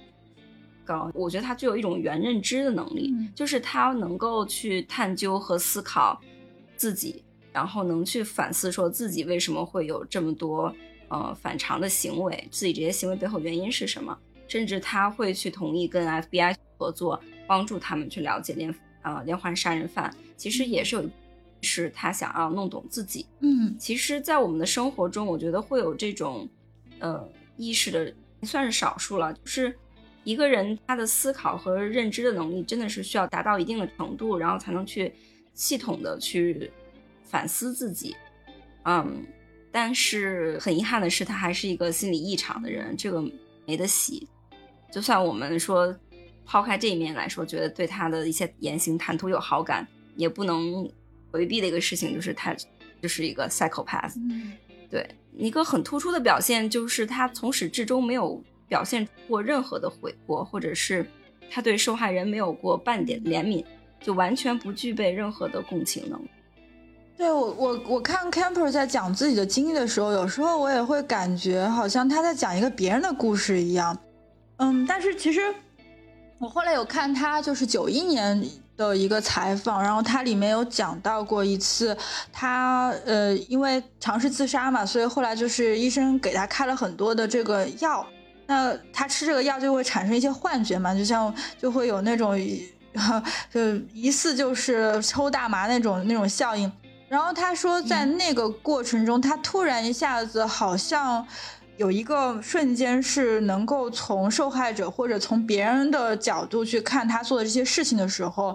[0.84, 6.20] 高，我觉得他具有一种原认知的能力，就是他能够去探究和思考
[6.76, 10.74] 自己，然后能去反思，说自己为什么会有这么多
[11.08, 14.16] 呃反常的行为，自己这些行为背后原因是什么，
[14.48, 21.08] 甚至他会去同意跟 FBI 合作，帮助他们去了解连呃连环杀人犯，其实也是有
[21.62, 23.26] 是他想要弄懂自己。
[23.40, 26.48] 嗯，其实，在我们的生活中，我觉得会有这种
[27.00, 28.14] 呃意识的，
[28.44, 29.30] 算是少数了。
[29.34, 29.76] 就是
[30.24, 35.12] 一个人他的思考和认知的能力，真的是需要达到一定的程度，然后才能去
[35.54, 36.70] 系统的去
[37.24, 38.14] 反思自己。
[38.84, 39.24] 嗯，
[39.72, 43.22] 但是很遗憾的是，他还是一个心理异常的人，这个
[43.66, 44.28] 没得洗。
[44.92, 45.94] 就算我们说
[46.44, 50.90] 抛开这一面来说，觉得对他的一些言行谈吐有好感，也不能
[51.30, 52.54] 回避的一个事情就是他
[53.00, 54.14] 就是一个 psychopath。
[54.90, 61.04] 对，一个很突出的表现就是他从始至终没有表现过任何的悔过，或者是
[61.50, 63.64] 他对受害人没有过半点怜悯，
[64.00, 66.30] 就完全不具备任何的共情能力。
[67.18, 73.98] 对我，我我看 Camper 在讲自己的经历的时候，有时候我也会感觉好像他在讲一个别人的故事一样。
[74.58, 75.52] 嗯，但是其实
[76.38, 78.42] 我后来有看他就是九一年
[78.76, 81.94] 的一个采访，然后他里面有讲到过一次，
[82.32, 88.06] 他呃因为尝试自杀嘛，所以后来就是医生给他开了很多的这个药，
[88.50, 92.36] 那他吃这个药就会产生一些幻觉嘛，就像就会有那种
[93.54, 93.60] 就
[93.94, 96.70] 疑似就是抽大麻那种那种效应，
[97.08, 101.24] 然后他说在那个过程中，他突然一下子好像。
[101.76, 108.54] 有一个瞬间是能够从受害者或者从别人的角度去看他做的这些事情的时候，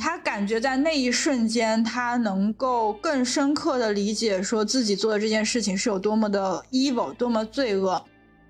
[0.00, 8.00] 他感觉在那一瞬间，他能够更深刻的理解说自己做的这件事情是有多么的 evil，多么罪恶。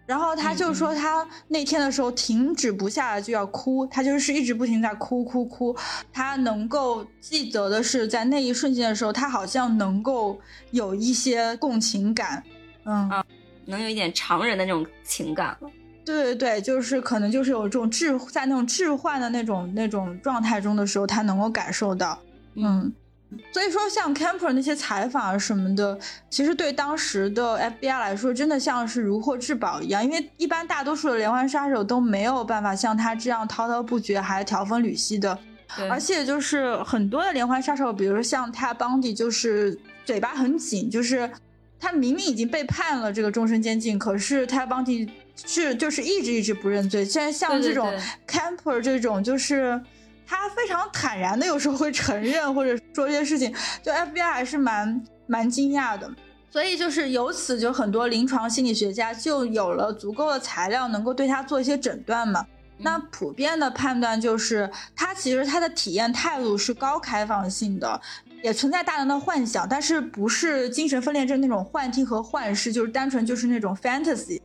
[0.09, 5.77] 然后他就说他那天的时候停止不下来就要哭，他就是一直不停在哭哭哭。
[6.11, 10.40] 他能够记得的是在那一瞬间的时候，他好像能够
[10.71, 12.42] 有一些共情感，
[12.85, 13.09] 嗯。
[13.71, 15.71] 能有一点常人的那种情感了，
[16.03, 22.18] 对对对，就是可能就是有这种置在那种置换的那种那种状态中的时候，他能够感受到，
[22.55, 22.90] 嗯，
[23.52, 25.98] 所以说像 Camper 那些采访啊什么的，
[26.30, 35.38] 其实对当时的 FBI 来说，真的像是如获至宝一样，因为一般大多数的连环杀手都没有办法像他这样滔滔不绝，还条分缕析的，
[35.90, 41.30] 而且就是很多的连环杀手，比如说像 Ted Bundy，就是嘴巴很紧，就是。
[41.80, 47.04] 他明明已经被判了这个终身监禁，可是他邦迪是就是一直一直不认罪。
[47.04, 47.88] 现在像这种
[48.26, 49.80] Camper 这种，就是
[50.28, 53.50] 他非常坦然的，有时候会承认或者说一些事情，
[53.82, 56.10] 就 FBI 还是蛮蛮惊讶的。
[56.50, 62.46] 所以就是由此，就很多临床心理学家就有了足够的材料，能够对他做一些诊断嘛。
[62.78, 68.00] 那普遍的判断就是，他其实他的体验态度是高开放性的。
[68.40, 74.40] 也存在大量的幻想，但是不是精神分裂症那种幻听和幻视，就是单纯就是那种 fantasy。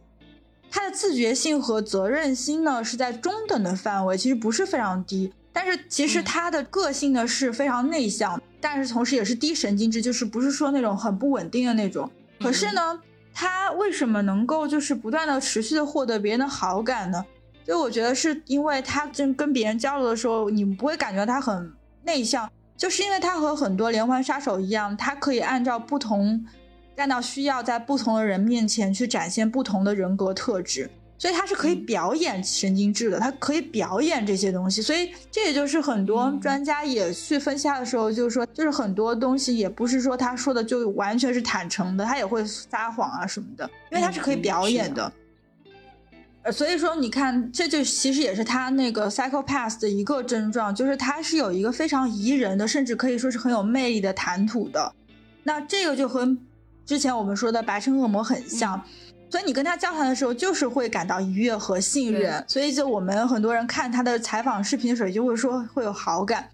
[0.72, 5.32] 他的自觉性和责任心呢是在中等的范围，其实不是非常低。
[5.54, 12.10] 但是其实他的个性呢是非常内向，但是同时也是低神经质，就是不是说那种很不稳定的那种。
[12.40, 13.00] 可是呢，
[13.34, 17.24] 他为什么能够就是不断的持续的获得别人的好感呢？
[17.66, 21.72] 就我觉得是因为他跟跟别人交流的时候，你不会感觉他很
[22.04, 22.50] 内向。
[22.76, 26.44] 就是因为他和很多连环杀手一样，他可以按照不同
[26.96, 30.90] 干到需要，在不同的人面前去展现不同的人格特质，
[31.24, 34.82] 所以他是可以表演神经质的，他可以表演这些东西。
[34.82, 45.10] 所以这也就是很多专家也去分析他的时候，就是说，就是很多东西也不是说他说的就完全是坦诚的，他也会撒谎啊什么的，因为他是可以表演的。
[46.42, 54.94] 呃，所以说你看，这就其实也是他那个 psychopath 的一个症状，就是他是有一个非常宜人的，甚至可以说是很有魅力的谈吐的。
[55.44, 56.38] 那这个就和
[56.86, 58.84] 之前我们说的白痴恶魔很像，
[59.34, 62.46] 所以你跟他交谈的时候，就是会感到愉悦和信任。
[62.48, 66.48] 所以就我们很多人看他的采访视频的时候，就会说会有好感。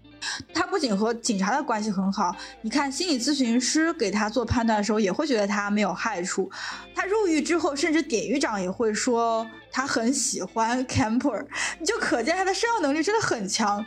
[0.54, 6.50] 他不仅和警察的关系很好，你看心理咨询师给他做判断的时候，也会觉得他没有害处。
[6.94, 11.44] 他入狱之后，甚至典狱长也会说他很喜欢 Camper，
[11.78, 13.84] 你就可见他的社交能力真的很强。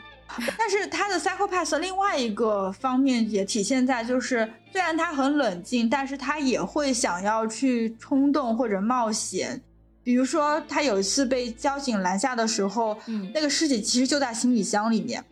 [0.58, 9.62] 但是他的 psychopath 另外一个方面也体现在，就是虽然他很冷静，但是他也会想要去冲动或者冒险。
[10.04, 15.24] 比如说他有一次被交警拦下的时候，嗯，那个尸体其实就在行李箱里面。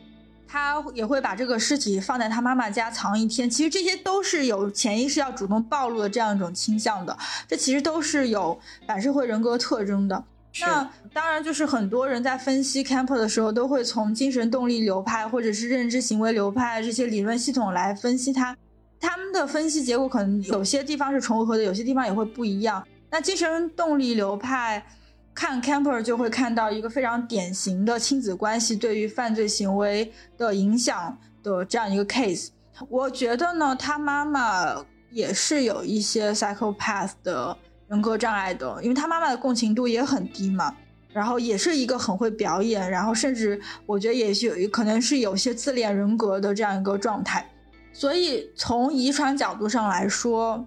[0.54, 10.22] 他也会把这个尸体放在他妈妈家藏一天，其实这些都是有潜意识要主动暴露的这样一种倾向的，这其实都是有反社会人格特征的。
[10.60, 18.58] 那当然，就是很多人在分析 Camper 的时候，都会从精神动力流派或者是认知行为流派这些理论系统来分析他，
[19.00, 22.86] 他们的分析结果可能有些地方是重合的，有些地方也会不一样。
[23.10, 24.86] 那精神动力流派。
[25.34, 32.50] 看 Camper 就会看到一个非常典型的亲子关系对于犯罪行为的影响的这样一个 case。
[32.90, 37.58] 我觉得呢，他妈妈也是有一些 psychopath 的
[37.92, 40.74] 人格障碍的，因为他妈妈的共情度也很低嘛。
[41.14, 47.52] 然后也是一个很会表演，然后甚至我觉得也是有可能是有些自恋人格的这样一个状态。
[47.92, 50.66] 所以从遗传角度上来说，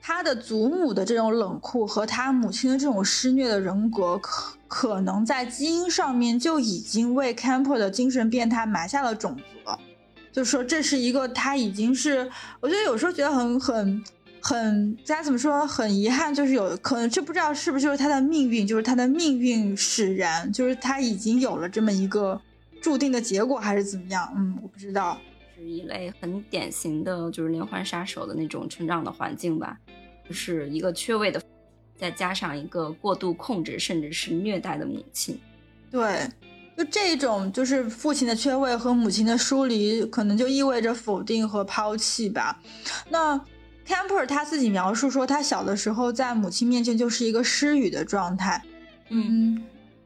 [0.00, 9.78] 他的祖母的这种冷酷和他母亲的这种施虐的人格，可可能在基因上面就已经为 Camper 的精神变态埋下了种子了。
[10.32, 12.30] 就说这是一个他已经是，
[12.60, 14.02] 我觉得有时候觉得很很。
[14.42, 15.66] 很，家怎么说？
[15.66, 22.40] 很遗憾，就是有可能，这不知道是不是就是他的命运，就是他的命运使然，就是他已经有了这么一个
[22.80, 24.32] 注定的结果，还是怎么样？
[24.36, 25.18] 嗯，我不知道。
[25.54, 29.78] 是一类很典型的，就是连环杀手的那种成长的环境吧，
[30.26, 31.42] 就是一个缺位的，
[31.98, 35.38] 再加上一个过度控制甚至是虐待的母亲。
[35.90, 36.26] 对，
[36.76, 42.58] 就这种，就是父亲的缺位和母亲的疏离，可能就意味着否定和抛弃吧。
[43.10, 43.38] 那。
[43.90, 48.62] Camper 他自己描述说，他小的时候在母亲面前就是一个失语的状态，
[49.08, 49.60] 嗯，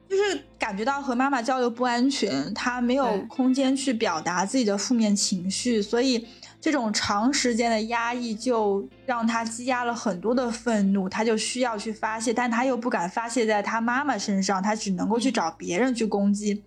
[0.08, 6.26] 就是感觉到和妈妈交流不安全，他没有空间去表达自己的负面情绪，所以
[6.58, 16.62] 这种长时间的压抑就让他积压了很多的愤怒，他就需要去发泄，但他又不敢发泄在他妈妈身上，他只能够去找别人去攻击，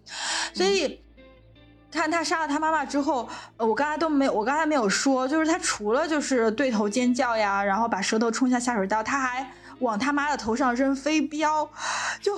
[0.53, 0.99] 所以。
[1.89, 11.69] 看他杀了他妈妈之后，呃，我刚才都没有，我刚才没有说，就是他除了就是对头尖叫呀，然后把舌头冲下下水道，他还往他妈的头上扔飞镖，
[12.21, 12.37] 就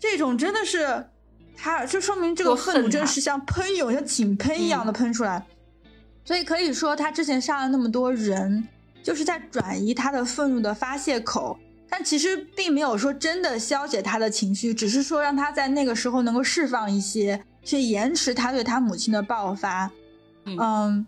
[0.00, 1.06] 这种真的是，
[1.56, 5.46] 他就说明这个愤怒真的是像喷涌，像井喷一样的喷出来，
[6.24, 8.66] 所以可以说他之前杀了那么多人，
[9.02, 11.56] 就是在转移他的愤怒的发泄口，
[11.88, 17.44] 但其实并没有说真的消解他的情绪，只是说让他在那个时候能够释放一些。
[17.64, 19.90] 去延迟他对他母亲的爆发，
[20.44, 21.04] 嗯，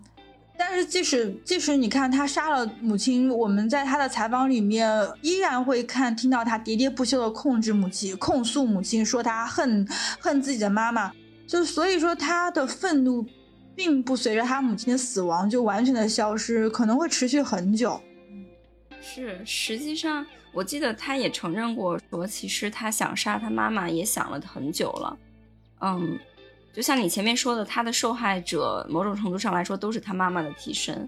[0.57, 4.87] 但是即使即使你看他杀了母亲，我们在他的采访里面
[5.21, 9.87] 依然会看听到他喋喋不休的控制母亲、控诉母亲，说他恨
[10.19, 11.11] 恨自己的妈妈，
[11.47, 13.25] 就所以说他的愤怒
[13.75, 17.99] 并不随着他母亲的死亡就完全的消失，可能会持续很久。
[19.01, 20.23] 是，实际上
[20.53, 25.17] 我记得他也承认过，说其实他想杀他妈妈也想了很久了，
[25.79, 26.19] 嗯。
[26.73, 31.07] 就像你前面说的，他的受害者某种程度上来说都是他妈妈的替身，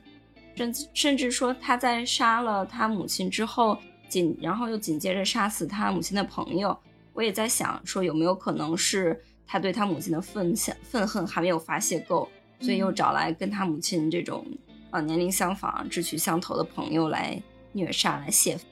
[0.55, 3.77] 甚至甚至说他在杀了他母亲之后，
[4.09, 6.77] 紧然后又紧接着杀死他母亲的朋友。
[7.13, 12.27] 我也在想，说有没有可能是他对他母亲的愤恨愤恨还没有发泄够，
[12.59, 14.45] 所以又找来跟他母亲这种
[14.91, 17.41] 呃年龄相仿、志趣相投的朋友来
[17.71, 18.67] 虐杀来泄愤。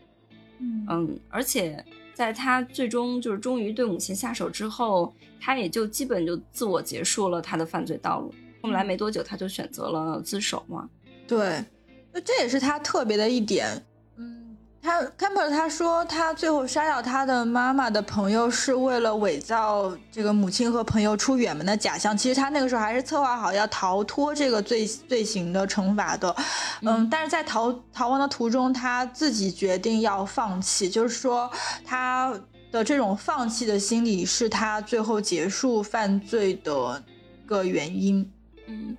[0.89, 1.83] 嗯，而且。
[2.13, 5.11] 在他最终就是终于对母亲下手之后，
[5.43, 8.31] 他也就基本就自我结束了他的犯罪道路。
[8.61, 10.87] 后来没多久，他就选择了自首嘛。
[11.27, 11.65] 对，
[12.13, 13.83] 那这也是他特别的一点。
[14.17, 22.17] 嗯他 Camper 他说他最后杀掉他的妈妈的朋友是为了伪造这个母亲和朋友出远门的假象。
[22.17, 26.35] 其实他那个时候还是策划好要逃脱这个罪罪行的惩罚的。
[26.81, 31.47] 嗯，但是在逃逃亡的途中，他自己决定要放弃，就是说
[31.85, 32.33] 他
[32.71, 37.03] 的这种放弃的心理是他最后结束犯罪的
[37.45, 38.31] 个原因。
[38.67, 38.95] 嗯，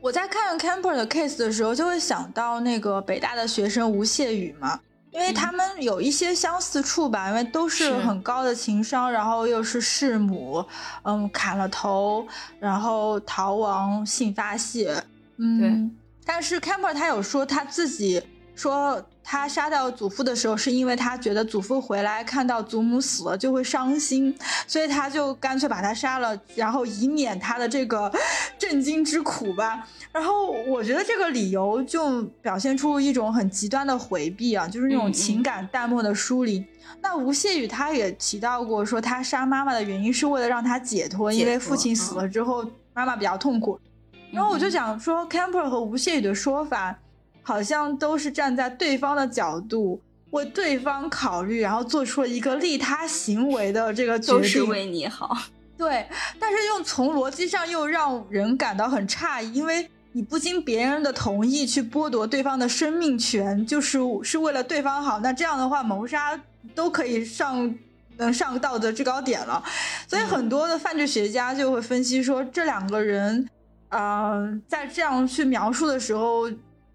[0.00, 4.78] 我在看 Camper 的 case 的时候，就会想到那个北大的学生吴谢宇嘛。
[5.10, 10.64] 因为他们有一些相似处吧，因为都是很高的情商，然后又是弑母，
[11.02, 12.26] 嗯，砍了头，
[12.58, 15.02] 然后逃亡性发泄，
[15.36, 15.90] 嗯，对。
[16.24, 18.22] 但是 Camper 他有说他自己
[18.54, 19.04] 说。
[19.26, 28.12] 他杀掉祖父的时候，是因为他觉得祖父回来看到祖母死了就会伤心，所以他就干脆把他杀了，然后以免他的这个
[28.58, 29.88] 震惊之苦吧。
[30.12, 36.62] 然后我觉得这个理由就表现出一种很极端的回避啊，就是那种情感淡漠的疏离。
[37.00, 43.80] 那吴谢宇他也提到过，说他杀妈妈的原因是为了让他解脱，因为父亲死了之后妈妈比较痛苦。
[44.30, 46.94] 然后我就想说，Camper 和吴谢宇的说法。
[47.44, 55.36] 好像都是站在对方的角度为对方考虑，然后做出了一个利他行为的这个决定，都是为你好。
[55.78, 56.08] 对，
[56.40, 65.20] 但是又从逻辑上又让人感到很诧异，因为你不经别人的同意去剥夺对方的生命权，就是是为了对方好。
[65.20, 66.40] 那这样的话，谋杀
[66.74, 67.72] 都可以上
[68.16, 69.62] 能上道德制高点了。
[70.08, 73.48] 所以很多的犯罪学家就会分析说，这两个人，
[73.90, 76.50] 呃，在这样去描述的时候。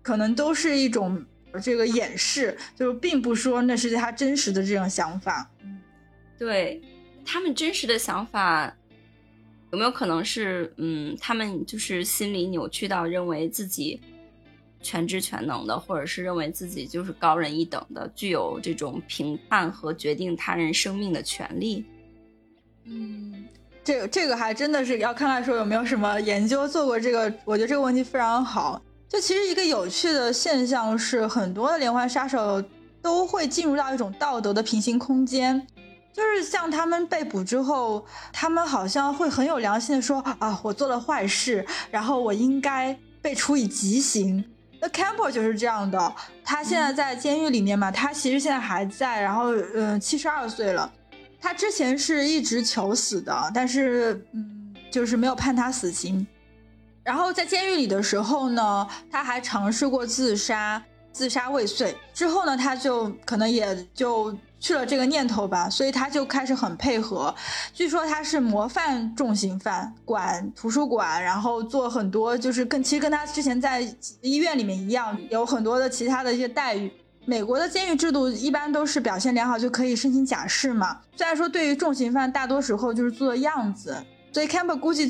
[0.10, 1.24] 可能都是一种
[1.62, 5.48] 这个掩饰，就是并不说那是他真实的这种想法。
[6.36, 6.82] 对
[7.24, 8.76] 他们真实的想法，
[9.72, 14.02] 有没有可能是，嗯，他们就是心理扭曲到认为自己
[14.82, 21.86] 全知全能的，或者是认为自己就是高人一等的，具有这种评判和决定他人生命的权利？
[22.86, 23.46] 嗯，
[23.84, 27.32] 这个这个还真的是要看看说有没有什么研究做过这个。
[27.46, 28.82] 我觉得这个问题非常好。
[29.10, 32.64] 就其实一个有趣的现象是，很多的连环杀手
[33.02, 35.66] 都会进入到一种道德的平行空间。
[36.14, 44.44] 就是像他们被捕之后，他们好像会很有良心的说啊，我做了坏事，然后我应该被处以极刑。
[44.82, 50.92] 那 Campbell 就是这样的，他现在在监狱里面嘛，他其实现在还在，然后嗯，七十二岁了。
[51.42, 56.28] 他之前是一直求死的，但是嗯，就是没有判他死刑。
[57.10, 60.80] 然后在监狱里的时候呢，他还尝试过自杀，
[61.12, 61.98] 自杀未遂。
[62.14, 64.38] 之后呢，他就可能也就。
[64.62, 67.34] 去了这个念头吧，所以他就开始很配合。
[67.74, 73.80] 据说他是模范重刑犯，管图书馆，然后做很多，就是跟其实跟他之前在
[74.20, 76.92] 医院里面一样，有很多的其他的一些待遇。
[77.24, 81.00] 美国的监狱制度一般都是表现良好就可以申请假释嘛。
[81.16, 83.96] 虽然说对于重刑犯，大多时候就是做样子，
[84.34, 85.10] 所以 Campbell 估计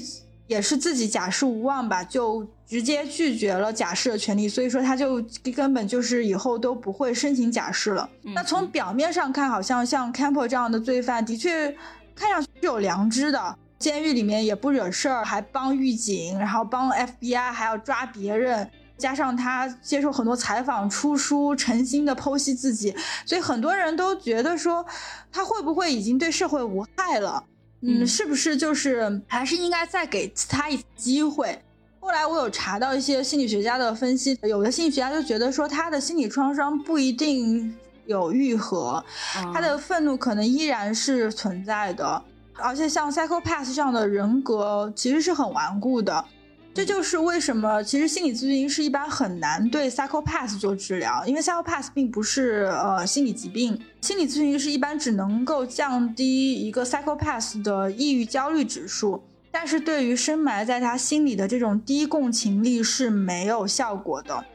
[0.49, 2.45] 也是自己假释无望吧，就。
[2.69, 5.19] 直接拒绝了假释的权利，所以说他就
[5.55, 8.07] 根本就是以后都不会申请假释了。
[8.21, 11.75] 那从表面上看，好像像 Campbell 这样的罪犯，的确
[12.13, 18.69] 看上去是有良知的，监狱里面也不惹事儿，还帮狱警，然后帮 FBI 还要抓别人，
[18.99, 22.95] 加上他接受很多采访、出书，诚心的剖析自己，
[23.25, 24.85] 所以很多人都觉得说
[25.31, 27.43] 他会不会已经对社会无害了？
[27.81, 31.61] 嗯，是不是就是还是应该再给他一次机会？
[32.01, 39.03] 后来我有查到一些心理学家的分析，有的心理学家就觉得说他的心理创伤不一定有愈合，
[39.53, 42.21] 他的愤怒可能依然是存在的，
[42.55, 46.25] 而且像 psychopath 这样的人格其实是很顽固的，
[46.73, 59.21] 这就是为什么其实心理咨询师一般很难对 psychopath 做治疗，因为 psychopath 并不是呃心理疾病，心理咨询师一般只能够降低一个 psychopath 的抑郁焦虑指数。
[59.51, 64.45] 但是对于深埋在他心里的这种低共情力是没有效果的，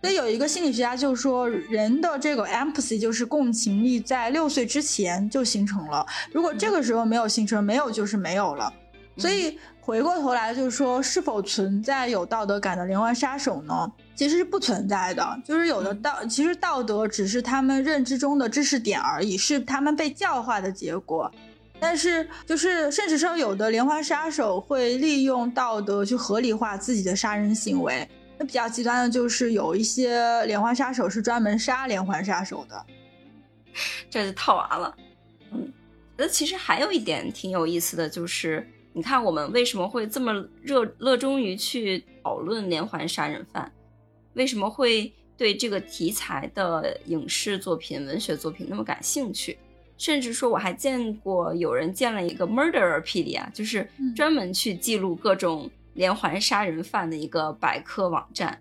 [0.00, 8.72] 所以有一个心理学家就说，人的这个 empathy 就是共情力，在六岁之前就形成了，如果这个时候没有形成，没有就是没有了。
[9.16, 13.92] 所以回过头来就是说，是否存在有道德感的连环杀手呢？
[14.14, 21.30] 其实是不存在的，就是有的道，其实道德只是他们认知中的知识点而已，是他们被教化的结果。
[21.78, 28.08] 但是，就是甚至说，有的连环杀手会利用道德去合理化自己的杀人行为。
[28.38, 32.86] 那比较极端的就是有一些连环杀手是专门杀连环杀手的，
[34.08, 34.96] 这就套娃了。
[35.52, 35.70] 嗯，
[36.16, 38.66] 那其实还有一点挺有意思的就是，
[38.96, 40.32] 你看我们为什么会这么
[40.62, 43.70] 热热衷于去讨论连环杀人犯？
[44.34, 49.58] 为什么会对这个题材的影视作品、文学作品那么感兴趣？
[49.98, 58.60] 甚至说，我还见过有人建了一个 Murderpedia，就是专门去记录各种连环杀人犯的一个百科网站。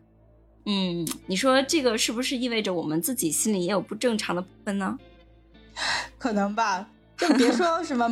[0.66, 4.98] 嗯，你说这个是不是意味着我们自己心里也有不正常的部分呢？
[6.18, 8.08] 可能吧，就别说什么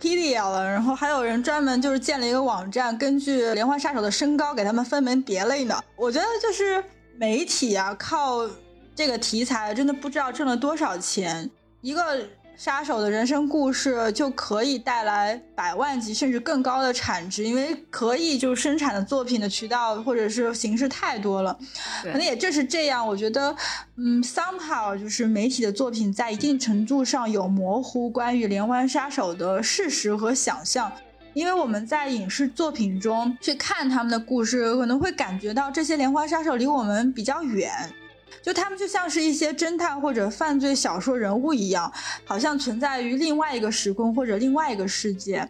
[0.00, 5.82] Pedia 了，然后还有人专门就是建了一个网站，根据连环杀手的身高给他们分门别类呢。
[5.96, 6.82] 我觉得就是
[7.16, 8.48] 媒体啊，靠
[8.94, 11.50] 这个题材真的不知道挣了多少钱。
[11.80, 12.18] 一个
[12.56, 21.56] 杀手的人生故事就可以带来百万级甚至更高的产值，因为可以就生产的作品的渠道或者是形式太多了。
[22.02, 23.54] 可能也正是这样，我觉得，
[23.96, 30.90] 嗯，somehow 就是媒体的作品在一定程度上有模糊关于连环杀手的事实和想象，
[31.34, 37.70] 因为我们在影视作品中去看他们的故事，可能会感觉到这些连环杀手离我们比较远。
[38.42, 41.92] 就他们就像是一些侦探或者犯罪小说人物一样，
[42.24, 45.48] 好像存在于另外一个时空或者另外一个世界。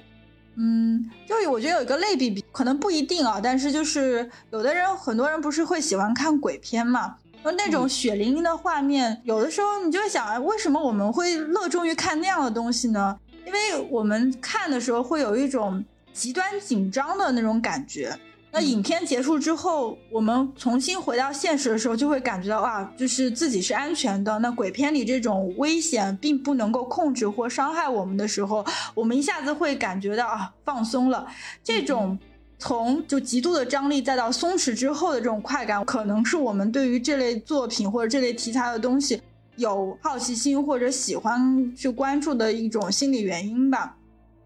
[0.56, 7.16] 嗯，就我觉得有一个类比，可能不一定啊，但是就是有的人，很多人不是会喜欢看鬼片嘛？
[7.44, 13.16] 就那种血淋淋的画面，有的时候你就会想，为什么我们会热衷于看那样的东西呢？
[13.44, 18.18] 因为我们看的时候会有一种极端紧张的那种感觉。
[18.58, 24.38] 那影片结束之后，我们重新回到现实的时候，就会感觉到啊，就是自己是安全的。
[24.38, 31.26] 那鬼片里这种危险并不能够控制或伤害我们的时候，我们一下子会感觉到啊，放松了。
[31.62, 32.18] 这种
[32.58, 39.20] 从就极度的张力再到松弛之后的这种快感，可能是我们对于这类作品或者这类题材的东西
[39.56, 43.94] 有好奇心或者喜欢去关注的一种心理原因吧。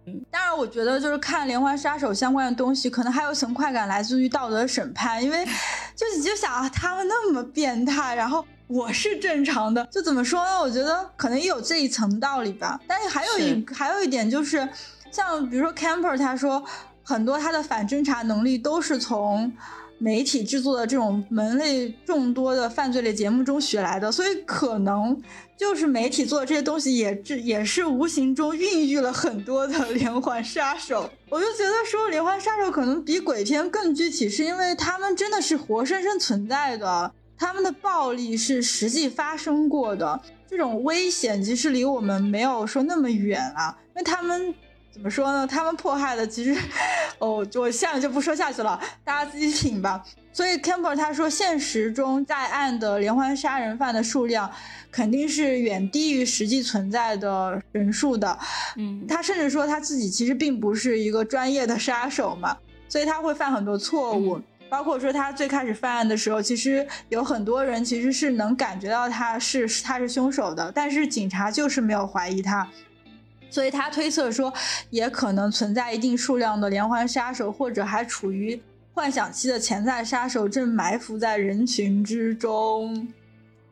[0.07, 5.45] 嗯，当然，我觉得就是看连环杀手相关的东西，可能还有层快感来自于道德审判，因为
[5.95, 10.59] 就你就想他们那么变态，然后我是正常的， 就怎么说呢？
[10.61, 12.81] 我觉得可能也有这一层道理吧。
[12.87, 14.69] 但是还有一还有一点就是，
[15.11, 16.65] 像比如说 Camper 他说
[17.03, 19.53] 很多他的反侦查能力都是从。
[20.03, 25.23] 媒体制作的这种门类众多的犯罪类节目中学来的，所以可能
[25.59, 31.11] 就是媒体做的这些东西，也是也是无形中孕育了很多的连环杀手。
[31.29, 44.55] 我就觉得说连环杀手可能比鬼片更具体，是因为他们真的是活生生存在的，他们的暴力是实际发生过的，这种危险其实离我们没有说那么远啊，因为他们。
[44.93, 45.47] 怎么说呢？
[45.47, 46.55] 他们迫害的其实，
[47.19, 50.05] 哦，我下面就不说下去了，大家自己品吧。
[50.33, 54.51] 所以 Campbell 他说，现实中在案的连环杀人犯的数量
[54.91, 58.39] 肯定是远低于实际存在的人数的。
[58.77, 62.57] 嗯，他甚至说他自己其实并不是一个专业的杀手嘛，
[62.89, 64.41] 所以他会犯很多错误。
[64.69, 72.69] 包括说他最开始犯案的时候，其实有很多人其实是能感觉到他是他是凶手的，但是警察就是没有怀疑他。
[73.51, 74.53] 所以他推测说，
[74.91, 78.61] 也可能存在一定数量的连环杀手，或者还处于
[78.95, 83.09] 幻想期的潜在杀手，正埋伏在人群之中。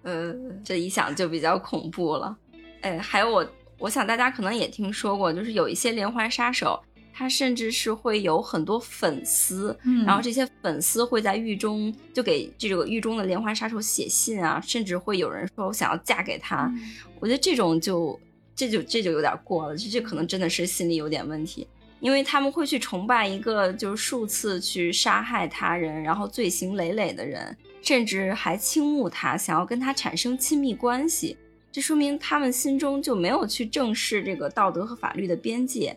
[0.03, 2.37] 呃，这一想就比较恐怖了。
[2.81, 3.49] 哎，还有我，
[3.79, 6.81] 我想大家可能也听说过，就是有一些连环杀手，
[7.13, 16.73] 他甚至是会有很多粉丝，然后这些粉丝会在狱中就给这个狱中的连环杀手写信啊，甚至会有人说我想要嫁给他。
[17.21, 18.19] 我觉得这种就。
[18.59, 21.65] 这就这就有点过了，这这可能真的是心理有点问题，
[22.01, 31.37] 因为他们会去崇拜一个就是数次去杀害他人，然后罪行累累的人，甚至还倾慕他，想要跟他产生亲密关系。
[31.71, 35.97] 这说明他们心中就没有去正视这个道德和法律的边界。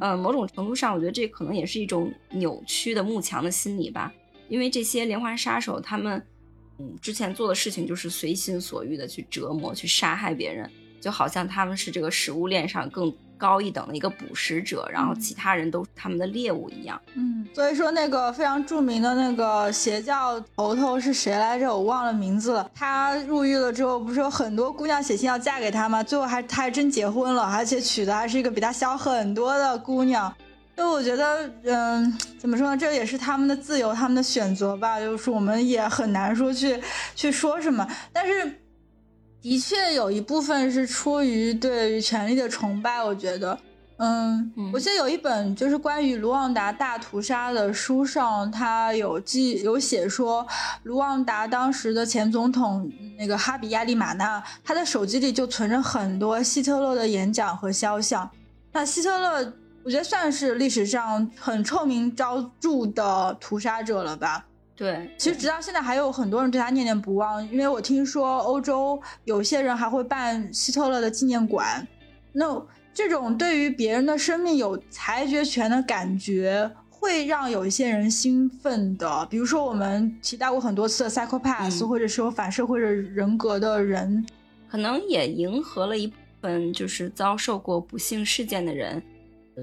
[0.00, 4.12] 嗯，某种程度上，我觉得这可能也是一种扭曲的慕强的心理吧。
[4.48, 6.20] 因为这些连环杀手，他们
[6.80, 10.68] 嗯之前做的事情就是随心所欲的去折磨、去杀害别人。
[11.02, 16.98] 就好像他们是这个食物链上更高一等的一个捕食者，然后其他人都是他们的猎物一样。
[17.14, 21.68] 嗯，所以说那个非常著名的那个邪教头头是谁来着？
[21.68, 22.70] 我忘了名字了。
[22.72, 26.04] 他入狱了之后，不是有很多姑娘写信要嫁给他吗？
[26.04, 30.32] 最后还他还真结婚了，而且娶的还是一个比他小很多的姑娘。
[30.76, 32.76] 就我觉得，嗯，怎么说呢？
[32.76, 35.00] 这也是他们的自由，他们的选择吧。
[35.00, 36.80] 就是我们也很难说去
[37.16, 38.60] 去说什么，但是。
[39.42, 43.58] 的确有一部分是出于对于权力的崇拜，我觉得，
[43.96, 50.46] 嗯，我记得有一本就是关于卢旺达大屠杀的书上，他有记有写说，
[50.84, 52.88] 卢旺达当时的前总统
[53.18, 58.30] 那个哈比亚利马纳，他的手机里就存着很多希特勒的演讲和肖像。
[58.70, 64.46] 那希特勒，我觉得算是历史上很臭名昭著的屠杀者了吧。
[64.74, 71.86] 对，其实直到现在还有很多人对他念念不忘，因为我听说欧洲有些人还会办希特勒的纪念馆。
[72.32, 79.26] 那这种对于别人的生命有裁决权的感觉，会让有一些人兴奋的。
[79.26, 84.26] 比如说我们提到过很多次的 psychopath，或者是有反社会人格的人，
[84.68, 89.02] 可能也迎合了一部分就是遭受过不幸事件的人，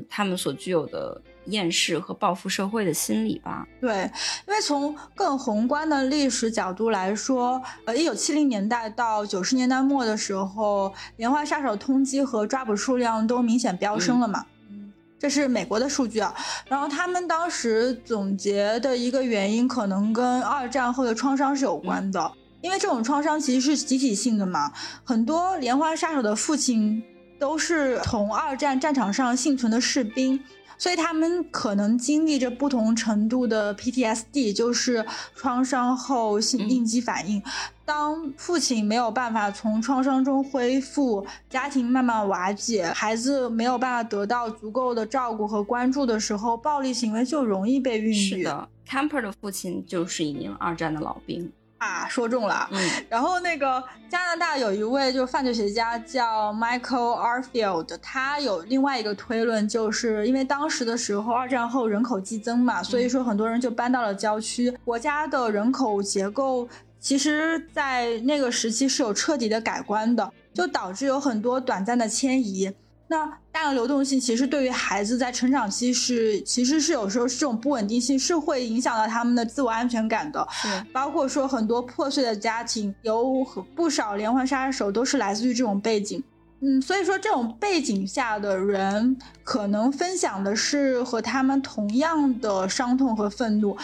[0.09, 1.21] 他们所具有的。
[1.45, 3.65] 厌世和报复社会的心理吧。
[3.81, 4.03] 对，
[4.47, 14.45] 因为从更宏观的历史角度来说，呃，一九七零年代到九十年代末的时候，连环杀手通缉和抓捕数量都明显飙升了嘛。
[14.69, 16.35] 嗯，这是美国的数据啊。
[16.67, 22.31] 然后他们当时总结的一个原因，可能跟二战后的创伤是有关的，
[22.61, 24.71] 因为这种创伤其实是集体性的嘛。
[25.03, 27.01] 很多连环杀手的父亲
[27.39, 30.39] 都是从二战战场上幸存的士兵。
[30.77, 37.43] 所以他们可能经历着不同程度的 PTSD，就是创伤后性应激反应。
[37.83, 48.13] 当父亲没有办法从创伤中恢复，家庭慢慢瓦解，孩子没有办法得到足够的照顾和关注的时候，暴力行为就容易被孕育。
[48.13, 51.51] 是的，Camper 的父亲就是一名二战的老兵。
[51.79, 52.69] 啊，说中了。
[52.71, 64.69] 嗯，然后那个加拿大有一位就是犯罪学家叫 Michael Arfield，他有另外一个推论，就是因为当时的时候二战后人口激增嘛，所以说很多人就搬到了郊区。
[64.85, 66.67] 国家的人口结构
[66.99, 72.73] 其实，在那个时期是有彻底的改观的，就导致有很多短暂的迁移。
[73.11, 80.47] 那大量流动性其实对于孩子在成长期是，其实是有时候是这种不稳定性是会影响到他们的自我安全感的。
[80.51, 83.43] 是，包括说很多破碎的家庭，有
[83.75, 86.23] 不少连环杀手都是来自于这种背景。
[86.61, 93.75] 嗯，所以说这种背景下的人，可能分享的是和他们同样的伤痛和愤怒，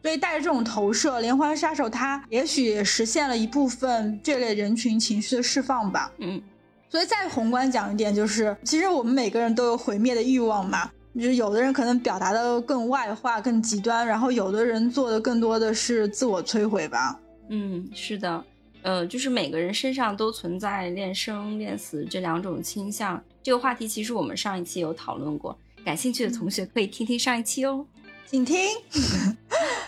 [0.00, 6.10] 所以带着这种投射，连环杀手他也许也实现了一部分这类人群情绪的释放吧。
[6.18, 6.40] 嗯，
[6.92, 17.18] 所以再宏观讲一点，就是其实我们每个人都有毁灭的欲望嘛，就是有的人可能表达的更外化、更极端，然后有的人做的更多的是自我摧毁吧。
[17.48, 18.44] 嗯，是的。
[18.82, 23.24] 呃，就是每个人身上都存在恋生恋死这两种倾向。
[23.42, 27.86] 这个话题其实我们上一期有讨论过，感兴趣的同学可以听听上一期哦，
[28.26, 28.58] 请听。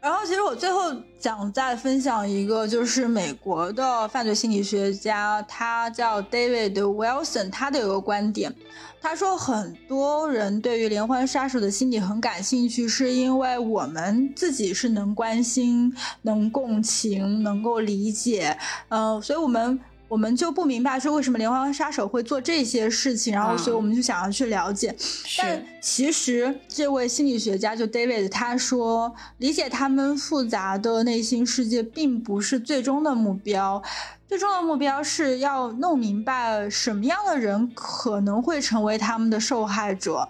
[0.00, 8.54] 然后，其实我最后想再分享一个，就是美国的犯罪心理学家，他叫 David Wilson，他的有个观点。
[9.02, 18.56] 他说，很多人对于连环杀手的心理很感兴趣，是因为我们自己是能关心、能共情、能够理解，
[18.88, 19.78] 嗯，所以我们
[20.10, 24.92] 我们就不明白说为什么连环杀手会做这些事情，然后所以我们就想要去了解。
[25.38, 33.80] 但其实这位心理学家就 David 他说，理解他们复杂的内心世界并不是最终的目标。
[34.26, 40.28] 最重要的目标是要弄明白什么样的人可能会成为他们的受害者，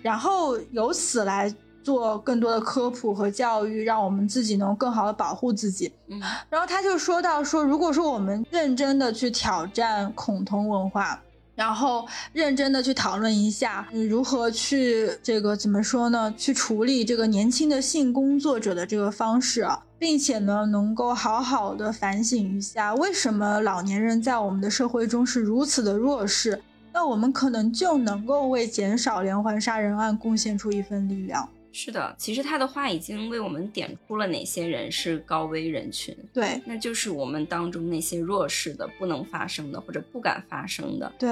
[0.00, 1.54] 然后由此来
[1.88, 5.90] 做更多的科普和教育，让我们自己能更好的保护自己。
[6.08, 6.20] 嗯，
[6.50, 11.18] 然后他就说到说，如果说我们认真的去挑战恐同文化。
[11.54, 16.32] 然后认真的去讨论一下，你如何去这个怎么说呢？
[16.36, 19.66] 去处理这个年轻的性工作者的这个方式，
[19.98, 26.62] 并且呢，能够好好的反省一下，为什么老年人在我们的社会中是如此的弱势？
[26.92, 31.48] 那我们可能就能够为减少连环杀人案贡献出一份力量。
[31.72, 36.16] 是的，其实他的话已经为我们点出了哪些人是高危人群。
[36.32, 41.30] 对，那就是我们当中那些弱势的、不能发声的或者不敢发声的，对，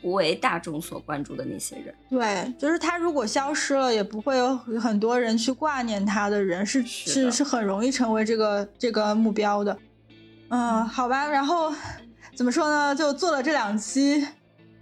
[0.00, 1.94] 不为大众所关注的那些人。
[2.08, 9.76] 对，就是他如果消失了，也不会有很多人去挂念他的人，是是是很容易成为这个这个目标的。
[10.50, 11.72] 嗯，好吧，然后
[12.36, 12.94] 怎么说呢？
[12.94, 14.24] 就做了这两期。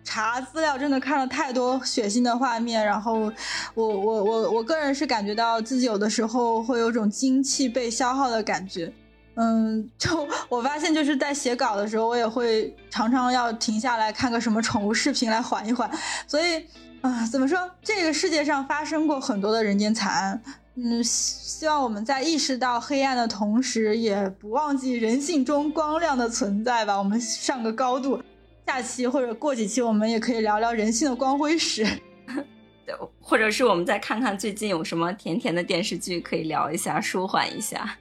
[0.09, 3.31] 查资料真的看了太多血腥的画面，然后
[3.75, 8.91] 我我我我个人是感觉到自己有的时候会有种精气被消耗的感觉，
[9.35, 15.91] 嗯，就我发现就是在写稿的时候，我也会常常要停下来看个什么宠物视频来缓一缓，
[16.29, 16.65] 所以
[17.01, 20.41] 啊，怎么说这个世界上发生过很多的人间惨案，
[20.77, 28.23] 嗯，希望我们在意识到黑暗的同时，也不忘记人性中光亮的存在吧，我们上个高度。
[28.67, 31.85] 下期或者过几期，我们也可以聊聊人性的光辉史，
[32.85, 37.97] 对，或者是我们再看看最近有什么甜甜的电视剧可以聊一下，舒缓一下。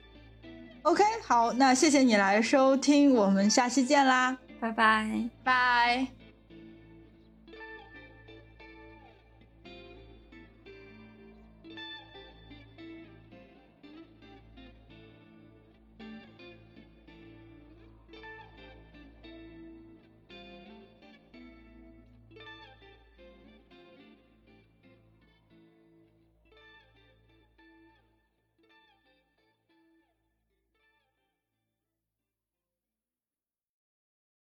[0.82, 6.15] OK，好，那谢谢你来收听，我们下期见啦，拜拜，拜。